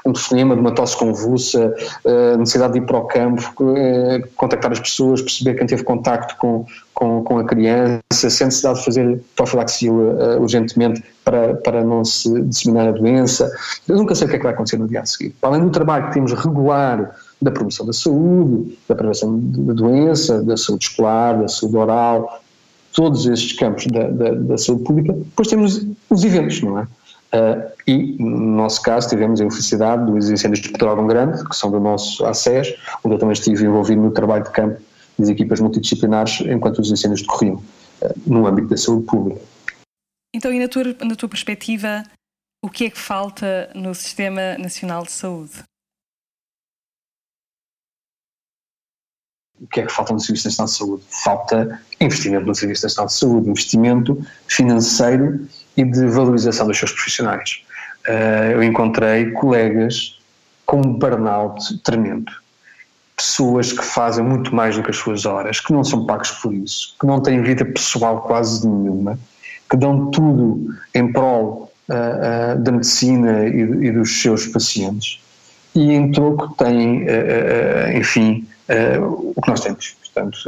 um 0.06 0.13
telefonema 0.13 0.56
de 0.56 0.62
uma 0.62 0.71
tosse 0.73 0.97
convulsa, 0.97 1.76
a 2.06 2.38
necessidade 2.38 2.73
de 2.73 2.80
ir 2.80 2.86
para 2.86 2.97
o 2.97 3.06
campo, 3.06 3.41
eh, 3.76 4.21
contactar 4.36 4.71
as 4.71 4.80
pessoas, 4.80 5.21
perceber 5.21 5.56
quem 5.56 5.67
teve 5.67 5.84
contacto 5.84 6.36
com, 6.38 6.65
com, 6.93 7.23
com 7.23 7.39
a 7.39 7.43
criança, 7.43 8.02
se 8.12 8.43
a 8.43 8.45
necessidade 8.45 8.80
de 8.80 8.86
fazer 8.86 9.19
profilaxia 9.36 9.91
uh, 9.91 10.41
urgentemente 10.41 11.04
para, 11.28 11.56
para 11.56 11.84
não 11.84 12.06
se 12.06 12.42
disseminar 12.44 12.88
a 12.88 12.92
doença. 12.92 13.52
Eu 13.86 13.98
nunca 13.98 14.16
sei 14.16 14.28
o 14.28 14.30
que 14.30 14.38
é 14.38 14.40
que 14.40 14.46
vai 14.46 14.54
acontecer 14.54 14.78
no 14.78 14.88
dia 14.88 15.02
a 15.02 15.06
seguir. 15.06 15.36
Além 15.42 15.62
do 15.62 15.70
trabalho 15.70 16.08
que 16.08 16.13
temos 16.13 16.32
regular 16.32 17.18
da 17.42 17.52
promoção 17.52 17.86
da 17.86 17.92
saúde, 17.92 18.80
da 18.88 18.96
prevenção 18.96 19.38
da 19.38 19.74
doença, 19.74 20.42
da 20.42 20.56
saúde 20.56 20.86
escolar, 20.86 21.38
da 21.38 21.50
saúde 21.50 21.76
oral, 21.76 22.42
todos 22.94 23.28
estes 23.28 23.60
campos 23.60 23.88
da, 23.88 24.08
da, 24.08 24.32
da 24.36 24.58
saúde 24.58 24.86
pública, 24.86 25.12
depois 25.12 25.50
temos 25.50 25.86
os 26.10 26.24
eventos, 26.24 26.62
não 26.62 26.80
é? 26.80 26.84
Uh, 26.84 27.72
e, 27.86 28.16
no 28.24 28.56
nosso 28.56 28.82
caso, 28.82 29.10
tivemos 29.10 29.42
a 29.42 29.44
infelicidade 29.44 30.10
dos 30.10 30.30
incêndios 30.30 30.62
de 30.62 30.70
Pedrógão 30.70 31.08
Grande, 31.08 31.44
que 31.44 31.56
são 31.58 31.70
do 31.70 31.78
nosso 31.78 32.26
ACES, 32.26 32.74
onde 33.04 33.16
eu 33.16 33.20
também 33.20 33.34
estive 33.34 33.66
envolvido 33.66 34.02
no 34.02 34.12
trabalho 34.12 34.46
de 34.46 34.52
campo 34.52 34.80
das 35.20 35.28
equipas 35.28 35.60
multidisciplinares 35.60 36.40
enquanto 36.48 36.80
os 36.80 36.90
incêndios 36.90 37.22
decorriam, 37.22 37.56
uh, 37.56 38.16
no 38.26 38.48
âmbito 38.48 38.70
da 38.70 38.78
saúde 38.78 39.06
pública. 39.06 39.42
Então, 40.34 40.54
e 40.54 40.60
na 40.60 40.68
tua, 40.68 40.84
na 40.84 41.16
tua 41.16 41.30
perspectiva, 41.30 42.04
o 42.62 42.70
que 42.70 42.86
é 42.86 42.90
que 42.90 43.00
falta 43.00 43.72
no 43.74 43.94
Sistema 43.96 44.58
Nacional 44.58 45.04
de 45.04 45.12
Saúde? 45.12 45.63
O 49.60 49.68
que 49.68 49.82
é 49.82 49.86
que 49.86 49.92
falta 49.92 50.13
no 50.13 50.20
Serviço 50.20 50.48
Nacional 50.48 50.68
de 50.68 50.78
Saúde? 50.78 51.04
Falta 51.24 51.82
investimento 52.00 52.46
no 52.46 52.54
Serviço 52.54 52.84
Nacional 52.84 53.08
de 53.08 53.13
Saúde, 53.13 53.50
investimento 53.50 54.28
financeiro 54.48 55.48
e 55.76 55.84
de 55.84 56.06
valorização 56.08 56.68
dos 56.68 56.78
seus 56.78 56.92
profissionais. 56.92 57.63
Uh, 58.08 58.52
eu 58.54 58.63
encontrei 58.63 59.32
colegas 59.32 60.20
com 60.66 60.78
um 60.78 60.94
burnout 60.94 61.78
tremendo. 61.80 62.32
Pessoas 63.16 63.74
que 63.74 63.84
fazem 63.84 64.24
muito 64.24 64.54
mais 64.54 64.76
do 64.76 64.84
que 64.84 64.92
as 64.92 64.98
suas 64.98 65.26
horas, 65.26 65.60
que 65.60 65.74
não 65.74 65.84
são 65.84 66.06
pagos 66.06 66.32
por 66.32 66.54
isso, 66.54 66.96
que 67.00 67.08
não 67.08 67.20
têm 67.20 67.42
vida 67.42 67.66
pessoal 67.66 68.22
quase 68.22 68.68
nenhuma, 68.68 69.20
que 69.70 69.78
dão 69.78 70.12
tudo 70.12 70.74
em 70.94 71.12
prol 71.12 71.72
uh, 71.90 71.94
uh, 71.94 72.60
da 72.62 72.72
medicina 72.72 73.46
e, 73.46 73.88
e, 73.88 73.92
dos 73.92 74.22
seus 74.22 74.48
pacientes 74.48 75.20
e 75.76 75.92
em 75.92 76.12
troco 76.12 76.56
têm, 76.56 77.06
enfim, 77.96 78.48
o 79.00 79.40
que 79.40 79.48
nós 79.48 79.60
temos 79.60 79.96
Portanto, 80.12 80.40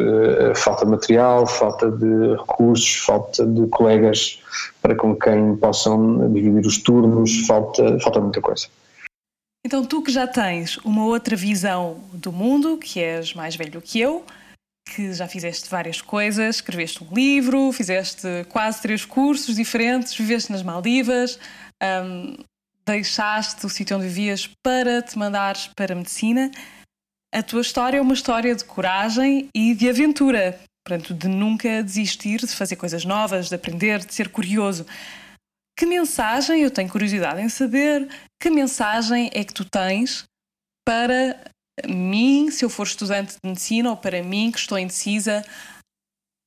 falta 0.56 0.84
de 0.84 0.90
material, 0.90 1.46
falta 1.46 1.92
de 1.92 2.32
recursos, 2.32 2.96
falta 2.96 3.46
de 3.46 3.68
colegas 3.68 4.42
para 4.82 4.96
com 4.96 5.16
quem 5.16 5.56
possam 5.58 6.34
dividir 6.34 6.66
os 6.66 6.80
turnos, 6.80 7.46
falta, 7.46 8.00
falta 8.00 8.20
muita 8.20 8.42
coisa. 8.42 8.66
Então, 9.64 9.86
tu 9.86 10.02
que 10.02 10.12
já 10.12 10.26
tens 10.26 10.78
uma 10.78 11.06
outra 11.06 11.36
visão 11.36 11.98
do 12.14 12.32
mundo, 12.32 12.78
que 12.78 13.00
és 13.00 13.34
mais 13.36 13.56
velho 13.56 13.80
que 13.80 14.00
eu, 14.00 14.24
que 14.90 15.14
já 15.14 15.28
fizeste 15.28 15.70
várias 15.70 16.02
coisas, 16.02 16.56
escreveste 16.56 17.04
um 17.04 17.14
livro, 17.14 17.72
fizeste 17.72 18.28
quase 18.50 18.82
três 18.82 19.06
cursos 19.06 19.56
diferentes, 19.56 20.16
viveste 20.16 20.52
nas 20.52 20.64
Maldivas, 20.64 21.40
hum, 21.82 22.36
deixaste 22.86 23.66
o 23.66 23.70
sítio 23.70 23.98
onde 23.98 24.08
vivias 24.08 24.50
para 24.64 25.02
te 25.02 25.18
mandares 25.18 25.68
para 25.76 25.94
a 25.94 25.96
medicina. 25.96 26.50
A 27.34 27.44
tua 27.44 27.62
história 27.62 27.98
é 27.98 28.02
uma 28.02 28.14
história 28.14 28.56
de 28.56 28.66
coragem 28.66 29.48
e 29.54 29.76
de 29.76 29.88
aventura, 29.88 30.60
portanto, 30.84 31.14
de 31.14 31.28
nunca 31.28 31.84
desistir 31.84 32.40
de 32.40 32.48
fazer 32.48 32.76
coisas 32.76 33.06
novas, 33.06 33.50
de 33.50 33.56
aprender, 33.56 34.04
de 34.04 34.14
ser 34.14 34.30
curioso. 34.30 34.86
Que 35.78 35.86
mensagem, 35.86 36.64
eu 36.64 36.72
tenho 36.72 36.90
curiosidade 36.90 37.40
em 37.40 37.48
saber, 37.48 38.10
que 38.42 38.50
mensagem 38.50 39.30
é 39.34 39.44
que 39.44 39.54
tu 39.54 39.64
tens 39.64 40.26
para 40.86 41.40
mim, 41.88 42.50
se 42.52 42.66
eu 42.66 42.70
for 42.70 42.86
estudante 42.86 43.34
de 43.34 43.50
medicina, 43.50 43.90
ou 43.90 43.98
para 43.98 44.22
mim, 44.24 44.52
que 44.52 44.60
estou 44.60 44.78
indecisa 44.78 45.44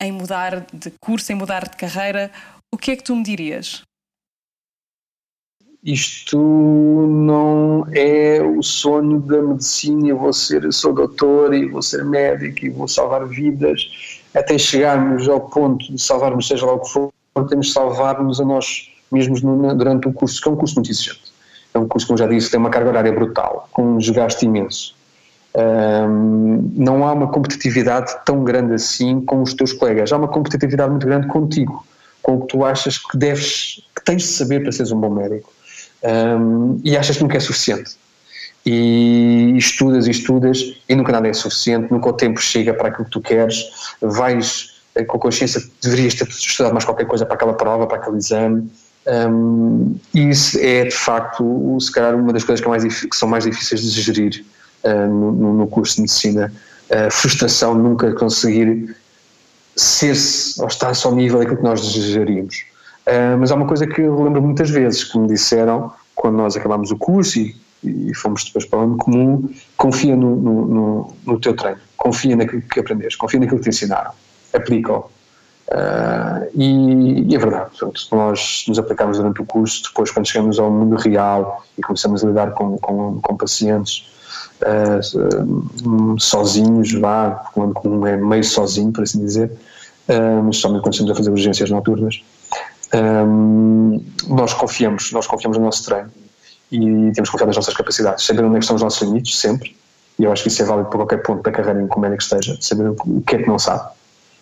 em 0.00 0.12
mudar 0.12 0.66
de 0.72 0.90
curso, 1.00 1.32
em 1.32 1.36
mudar 1.36 1.68
de 1.68 1.76
carreira, 1.76 2.30
o 2.72 2.76
que 2.76 2.90
é 2.90 2.96
que 2.96 3.04
tu 3.04 3.14
me 3.14 3.22
dirias? 3.22 3.82
isto 5.84 6.38
não 6.38 7.84
é 7.92 8.40
o 8.40 8.62
sonho 8.62 9.18
da 9.20 9.42
medicina, 9.42 10.08
eu 10.08 10.18
vou 10.18 10.32
ser, 10.32 10.62
eu 10.62 10.70
sou 10.70 10.92
doutor 10.92 11.52
e 11.52 11.68
vou 11.68 11.82
ser 11.82 12.04
médico 12.04 12.66
e 12.66 12.70
vou 12.70 12.86
salvar 12.86 13.26
vidas, 13.26 14.22
até 14.32 14.56
chegarmos 14.56 15.28
ao 15.28 15.40
ponto 15.40 15.92
de 15.92 16.00
salvarmos 16.00 16.46
seja 16.46 16.64
lá 16.66 16.74
o 16.74 16.80
que 16.80 16.88
for, 16.88 17.12
temos 17.48 17.66
de 17.66 17.72
salvar-nos 17.72 18.40
a 18.40 18.44
nós 18.44 18.92
mesmos 19.10 19.40
durante 19.40 20.06
o 20.06 20.12
curso, 20.12 20.40
que 20.40 20.48
é 20.48 20.52
um 20.52 20.56
curso 20.56 20.76
muito 20.76 20.90
exigente. 20.90 21.32
É 21.74 21.78
um 21.78 21.88
curso, 21.88 22.06
como 22.06 22.18
já 22.18 22.26
disse, 22.26 22.50
tem 22.50 22.60
uma 22.60 22.70
carga 22.70 22.90
horária 22.90 23.12
brutal, 23.12 23.68
com 23.72 23.94
um 23.94 23.98
desgaste 23.98 24.44
imenso. 24.44 24.94
Um, 25.54 26.72
não 26.74 27.06
há 27.06 27.12
uma 27.12 27.28
competitividade 27.28 28.14
tão 28.24 28.42
grande 28.42 28.72
assim 28.72 29.20
com 29.20 29.42
os 29.42 29.52
teus 29.52 29.72
colegas, 29.72 30.10
há 30.10 30.16
uma 30.16 30.28
competitividade 30.28 30.90
muito 30.90 31.06
grande 31.06 31.26
contigo, 31.26 31.86
com 32.22 32.36
o 32.36 32.40
que 32.42 32.48
tu 32.48 32.64
achas 32.64 32.96
que 32.96 33.18
deves, 33.18 33.82
que 33.94 34.02
tens 34.02 34.22
de 34.22 34.28
saber 34.28 34.62
para 34.62 34.72
seres 34.72 34.92
um 34.92 35.00
bom 35.00 35.10
médico 35.10 35.52
um, 36.02 36.80
e 36.82 36.96
achas 36.96 37.16
que 37.16 37.22
nunca 37.22 37.36
é 37.36 37.40
suficiente. 37.40 37.96
E 38.64 39.54
estudas 39.56 40.06
e 40.06 40.12
estudas 40.12 40.80
e 40.88 40.94
nunca 40.94 41.12
nada 41.12 41.28
é 41.28 41.32
suficiente, 41.32 41.90
nunca 41.90 42.08
o 42.08 42.12
tempo 42.12 42.40
chega 42.40 42.72
para 42.72 42.88
aquilo 42.88 43.04
que 43.04 43.10
tu 43.10 43.20
queres, 43.20 43.92
vais 44.00 44.72
eh, 44.94 45.04
com 45.04 45.16
a 45.16 45.20
consciência 45.20 45.60
que 45.60 45.70
deverias 45.82 46.14
ter 46.14 46.28
estudado 46.28 46.72
mais 46.72 46.84
qualquer 46.84 47.06
coisa 47.06 47.26
para 47.26 47.34
aquela 47.34 47.54
prova, 47.54 47.88
para 47.88 47.96
aquele 47.96 48.18
exame. 48.18 48.70
Um, 49.04 49.96
isso 50.14 50.56
é 50.60 50.84
de 50.84 50.94
facto, 50.94 51.76
se 51.80 51.90
calhar, 51.90 52.14
uma 52.14 52.32
das 52.32 52.44
coisas 52.44 52.60
que, 52.60 52.68
é 52.68 52.70
mais, 52.70 53.00
que 53.00 53.16
são 53.16 53.28
mais 53.28 53.42
difíceis 53.42 53.82
de 53.82 54.00
gerir 54.00 54.44
no, 54.84 55.54
no, 55.54 55.66
curso 55.66 55.96
de 55.96 56.02
medicina. 56.02 56.52
A 56.90 57.10
frustração 57.10 57.76
de 57.76 57.82
nunca 57.82 58.12
conseguir 58.12 58.94
ser-se 59.76 60.60
ou 60.60 60.66
estar-se 60.66 61.06
ao 61.06 61.14
nível 61.14 61.38
daquilo 61.38 61.56
que 61.58 61.62
nós 61.62 61.80
desejaríamos. 61.80 62.64
Uh, 63.06 63.36
mas 63.38 63.50
há 63.50 63.54
uma 63.54 63.66
coisa 63.66 63.86
que 63.86 64.00
eu 64.00 64.22
lembro 64.22 64.42
muitas 64.42 64.70
vezes 64.70 65.04
que 65.04 65.18
me 65.18 65.26
disseram 65.26 65.92
quando 66.14 66.36
nós 66.36 66.56
acabámos 66.56 66.90
o 66.90 66.96
curso 66.96 67.38
e, 67.38 67.56
e 67.82 68.14
fomos 68.14 68.44
depois 68.44 68.64
para 68.64 68.78
o 68.78 68.82
ano 68.82 68.96
comum: 68.96 69.48
confia 69.76 70.14
no, 70.14 70.36
no, 70.36 71.14
no, 71.26 71.40
teu 71.40 71.54
treino, 71.54 71.80
confia 71.96 72.36
naquilo 72.36 72.62
que 72.62 72.78
aprendeste, 72.78 73.18
confia 73.18 73.40
naquilo 73.40 73.58
que 73.58 73.64
te 73.64 73.70
ensinaram, 73.70 74.12
aplica-o. 74.52 75.10
Uh, 75.68 76.46
e, 76.54 77.32
e, 77.32 77.34
é 77.34 77.38
verdade, 77.38 77.70
portanto, 77.70 78.08
nós 78.12 78.64
nos 78.68 78.78
aplicamos 78.78 79.16
durante 79.16 79.40
o 79.40 79.46
curso, 79.46 79.84
depois 79.84 80.10
quando 80.10 80.26
chegamos 80.26 80.58
ao 80.58 80.70
mundo 80.70 80.96
real 80.96 81.64
e 81.78 81.82
começamos 81.82 82.22
a 82.22 82.26
lidar 82.28 82.50
com, 82.52 82.76
com, 82.78 83.20
com 83.20 83.36
pacientes 83.36 84.12
uh, 84.62 86.20
sozinhos, 86.20 86.92
vá, 86.94 87.30
porque 87.30 87.60
o 87.60 87.62
ano 87.62 87.74
comum 87.74 88.06
é 88.06 88.16
meio 88.16 88.44
sozinho, 88.44 88.92
por 88.92 89.02
assim 89.02 89.24
dizer, 89.24 89.50
uh, 90.08 90.42
mas 90.44 90.56
somente 90.56 90.82
quando 90.82 90.94
estamos 90.94 91.12
a 91.12 91.14
fazer 91.14 91.30
urgências 91.30 91.70
noturnas, 91.70 92.22
um, 92.94 94.02
nós 94.28 94.52
confiamos, 94.52 95.12
nós 95.12 95.26
confiamos 95.26 95.58
no 95.58 95.64
nosso 95.64 95.84
treino 95.84 96.10
e 96.70 97.12
temos 97.12 97.30
confiado 97.30 97.48
nas 97.48 97.56
nossas 97.56 97.74
capacidades, 97.74 98.24
sabendo 98.24 98.48
onde 98.48 98.56
é 98.56 98.58
estão 98.60 98.76
os 98.76 98.82
nossos 98.82 99.00
limites, 99.02 99.38
sempre, 99.38 99.76
e 100.18 100.24
eu 100.24 100.32
acho 100.32 100.42
que 100.42 100.48
isso 100.48 100.62
é 100.62 100.64
válido 100.64 100.88
para 100.88 100.98
qualquer 100.98 101.22
ponto 101.22 101.42
da 101.42 101.50
carreira 101.50 101.82
em 101.82 101.88
que 101.88 101.96
o 101.96 102.00
médico 102.00 102.22
esteja, 102.22 102.56
saber 102.60 102.88
o 102.88 103.22
que 103.26 103.36
é 103.36 103.42
que 103.42 103.48
não 103.48 103.58
sabe. 103.58 103.90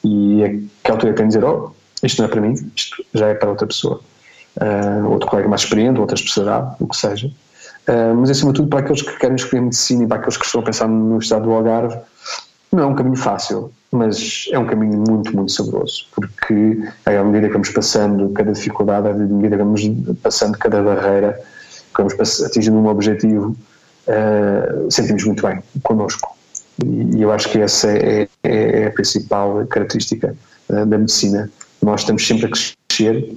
E 0.02 0.44
a 0.44 0.48
que 0.84 0.90
altura 0.90 1.12
tem 1.12 1.28
de 1.28 1.34
dizer, 1.34 1.44
oh, 1.44 1.72
isto 2.02 2.18
não 2.18 2.28
é 2.28 2.30
para 2.30 2.40
mim, 2.40 2.54
isto 2.74 3.04
já 3.14 3.28
é 3.28 3.34
para 3.34 3.50
outra 3.50 3.66
pessoa, 3.66 4.00
uh, 4.56 5.08
outro 5.08 5.28
colega 5.28 5.48
mais 5.48 5.62
experiente, 5.62 6.00
outra 6.00 6.16
especialidade, 6.16 6.76
o 6.80 6.86
que 6.86 6.96
seja. 6.96 7.30
Uh, 7.90 8.14
mas 8.14 8.30
acima 8.30 8.52
de 8.52 8.58
tudo, 8.58 8.68
para 8.68 8.78
aqueles 8.78 9.02
que 9.02 9.18
querem 9.18 9.34
escolher 9.34 9.62
medicina 9.62 10.04
e 10.04 10.06
para 10.06 10.18
aqueles 10.18 10.36
que 10.36 10.46
estão 10.46 10.60
a 10.60 10.64
pensar 10.64 10.86
no 10.86 11.18
estado 11.18 11.42
do 11.42 11.50
Algarve, 11.50 11.98
não 12.70 12.84
é 12.84 12.86
um 12.86 12.94
caminho 12.94 13.16
fácil, 13.16 13.72
mas 13.90 14.48
é 14.52 14.58
um 14.60 14.64
caminho 14.64 15.02
muito, 15.08 15.34
muito 15.34 15.50
saboroso, 15.50 16.06
porque 16.14 16.78
à 17.04 17.24
medida 17.24 17.48
que 17.48 17.52
vamos 17.52 17.70
passando 17.70 18.28
cada 18.30 18.52
dificuldade, 18.52 19.08
à 19.08 19.12
medida 19.12 19.56
que 19.56 19.64
vamos 19.64 19.82
passando 20.22 20.56
cada 20.56 20.80
barreira, 20.80 21.40
que 21.92 22.00
vamos 22.00 22.42
atingindo 22.44 22.76
um 22.76 22.86
objetivo, 22.86 23.56
uh, 24.06 24.88
sentimos 24.88 25.24
muito 25.24 25.44
bem 25.44 25.60
connosco. 25.82 26.36
E 26.84 27.20
eu 27.20 27.32
acho 27.32 27.50
que 27.50 27.58
essa 27.58 27.90
é, 27.90 28.28
é, 28.44 28.82
é 28.82 28.86
a 28.86 28.90
principal 28.92 29.66
característica 29.66 30.36
uh, 30.68 30.86
da 30.86 30.96
medicina. 30.96 31.50
Nós 31.82 32.02
estamos 32.02 32.24
sempre 32.24 32.46
a 32.46 32.50
crescer, 32.50 33.36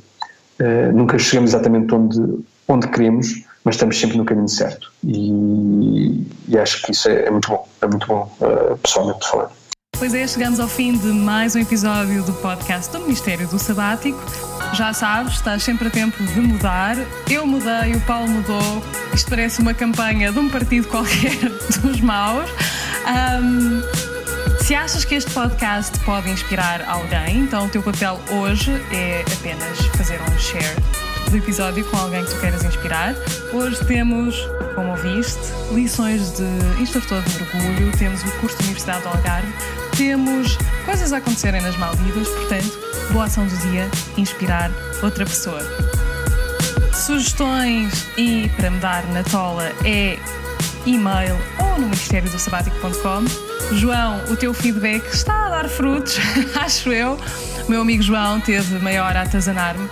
nunca 0.93 1.17
chegamos 1.17 1.51
exatamente 1.51 1.93
onde, 1.95 2.43
onde 2.67 2.87
queremos, 2.89 3.43
mas 3.63 3.75
estamos 3.75 3.99
sempre 3.99 4.17
no 4.17 4.25
caminho 4.25 4.49
certo. 4.49 4.91
E, 5.03 6.27
e 6.47 6.57
acho 6.57 6.81
que 6.83 6.91
isso 6.91 7.07
é, 7.09 7.25
é, 7.25 7.31
muito 7.31 7.49
bom, 7.49 7.67
é 7.81 7.87
muito 7.87 8.07
bom, 8.07 8.31
uh, 8.41 8.77
pessoalmente 8.77 9.27
falando. 9.27 9.51
Pois 9.97 10.13
é, 10.13 10.27
chegamos 10.27 10.59
ao 10.59 10.67
fim 10.67 10.97
de 10.97 11.07
mais 11.07 11.55
um 11.55 11.59
episódio 11.59 12.23
do 12.23 12.33
podcast 12.33 12.91
do 12.91 12.99
Ministério 13.01 13.47
do 13.47 13.57
Sabático. 13.57 14.19
Já 14.73 14.91
sabes, 14.91 15.35
estás 15.35 15.63
sempre 15.63 15.87
a 15.87 15.91
tempo 15.91 16.21
de 16.21 16.41
mudar. 16.41 16.97
Eu 17.29 17.45
mudei, 17.45 17.95
o 17.95 18.01
Paulo 18.01 18.27
mudou. 18.27 18.83
Isto 19.13 19.29
parece 19.29 19.61
uma 19.61 19.73
campanha 19.73 20.31
de 20.31 20.39
um 20.39 20.49
partido 20.49 20.87
qualquer 20.89 21.37
dos 21.81 22.01
maus. 22.01 22.49
Um, 23.07 23.81
se 24.63 24.75
achas 24.75 25.05
que 25.05 25.15
este 25.15 25.31
podcast 25.31 25.97
pode 25.99 26.29
inspirar 26.29 26.83
alguém, 26.89 27.39
então 27.39 27.67
o 27.67 27.69
teu 27.69 27.83
papel 27.83 28.19
hoje 28.31 28.71
é 28.91 29.23
apenas 29.39 29.77
fazer 29.95 30.19
um 30.21 30.39
share 30.39 31.02
do 31.33 31.37
episódio 31.37 31.83
com 31.85 31.97
alguém 31.97 32.23
que 32.23 32.29
tu 32.29 32.39
queiras 32.39 32.63
inspirar. 32.63 33.15
Hoje 33.51 33.83
temos, 33.85 34.35
como 34.75 34.91
ouviste, 34.91 35.41
lições 35.71 36.31
de 36.33 36.43
instrutor 36.79 37.23
de 37.23 37.39
mergulho, 37.39 37.91
temos 37.97 38.21
o 38.21 38.31
curso 38.33 38.55
da 38.59 38.63
Universidade 38.65 39.01
do 39.01 39.07
Algarve, 39.07 39.51
temos 39.97 40.55
coisas 40.85 41.11
a 41.11 41.17
acontecerem 41.17 41.59
nas 41.59 41.75
Maldivas, 41.75 42.27
portanto, 42.27 42.79
boa 43.11 43.25
ação 43.25 43.47
do 43.47 43.57
dia, 43.57 43.89
inspirar 44.15 44.69
outra 45.01 45.25
pessoa. 45.25 45.59
Sugestões 46.93 48.05
e 48.15 48.47
para 48.55 48.69
me 48.69 48.77
dar 48.77 49.03
na 49.07 49.23
tola 49.23 49.71
é 49.83 50.19
e-mail 50.85 51.35
ou 51.57 51.79
no 51.79 51.87
ministério 51.87 52.29
do 52.29 52.37
sabático.com. 52.37 53.75
João, 53.75 54.23
o 54.29 54.37
teu 54.37 54.53
feedback 54.53 55.03
está 55.11 55.47
a 55.47 55.49
dar 55.49 55.67
frutos, 55.67 56.15
acho 56.61 56.93
eu. 56.93 57.17
O 57.67 57.71
meu 57.71 57.81
amigo 57.81 58.03
João 58.03 58.39
teve 58.39 58.77
meia 58.77 59.03
hora 59.03 59.21
a 59.21 59.23
atazanar-me 59.23 59.89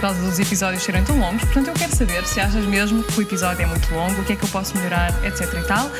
por 0.00 0.06
causa 0.06 0.22
dos 0.22 0.38
episódios 0.38 0.82
serem 0.82 1.04
tão 1.04 1.18
longos, 1.18 1.44
portanto 1.44 1.68
eu 1.68 1.74
quero 1.74 1.94
saber 1.94 2.24
se 2.24 2.40
achas 2.40 2.64
mesmo 2.64 3.02
que 3.02 3.18
o 3.18 3.22
episódio 3.22 3.62
é 3.62 3.66
muito 3.66 3.94
longo, 3.94 4.22
o 4.22 4.24
que 4.24 4.32
é 4.32 4.36
que 4.36 4.42
eu 4.42 4.48
posso 4.48 4.74
melhorar, 4.78 5.12
etc 5.22 5.52
e 5.52 5.62
tal. 5.66 5.90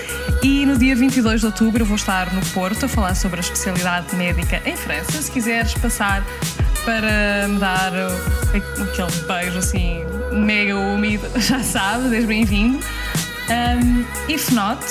E 0.42 0.64
no 0.64 0.78
dia 0.78 0.96
22 0.96 1.40
de 1.40 1.46
outubro 1.46 1.82
eu 1.82 1.86
vou 1.86 1.96
estar 1.96 2.32
no 2.32 2.40
Porto 2.46 2.86
a 2.86 2.88
falar 2.88 3.14
sobre 3.14 3.40
a 3.40 3.42
especialidade 3.42 4.16
médica 4.16 4.62
em 4.64 4.74
França. 4.74 5.20
Se 5.20 5.30
quiseres 5.30 5.74
passar 5.74 6.24
para 6.86 7.46
me 7.46 7.58
dar 7.58 7.92
aquele 8.54 9.26
beijo 9.26 9.58
assim 9.58 10.06
mega 10.32 10.78
úmido, 10.78 11.28
já 11.36 11.62
sabes, 11.62 12.10
és 12.10 12.24
bem-vindo. 12.24 12.78
Um, 13.50 14.32
if 14.32 14.50
not, 14.50 14.82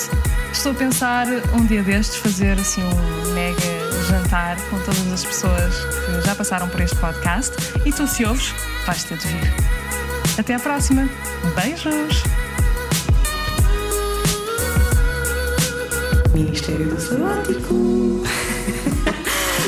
estou 0.52 0.72
a 0.72 0.74
pensar 0.74 1.26
um 1.54 1.64
dia 1.64 1.82
destes 1.82 2.16
fazer 2.16 2.58
assim 2.58 2.82
um 2.82 3.34
mega 3.34 3.60
jantar 4.08 4.56
com 4.68 4.78
todas 4.80 5.12
as 5.12 5.24
pessoas 5.24 5.74
que 5.74 6.26
já 6.26 6.34
passaram 6.34 6.68
por 6.68 6.80
este 6.80 6.96
podcast 6.96 7.54
e 7.84 7.92
tu, 7.92 8.06
se 8.06 8.24
ouves, 8.24 8.52
vais 8.86 9.04
ter 9.04 9.18
de 9.18 9.28
vir. 9.28 9.54
Até 10.38 10.54
à 10.54 10.58
próxima. 10.58 11.08
Beijos! 11.54 12.22
Ministério 16.32 16.88
do 16.88 17.00
Sabático. 17.00 17.74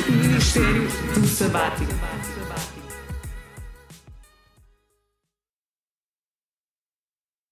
Ministério 0.08 0.88
do 1.14 1.26
Sabático. 1.26 1.92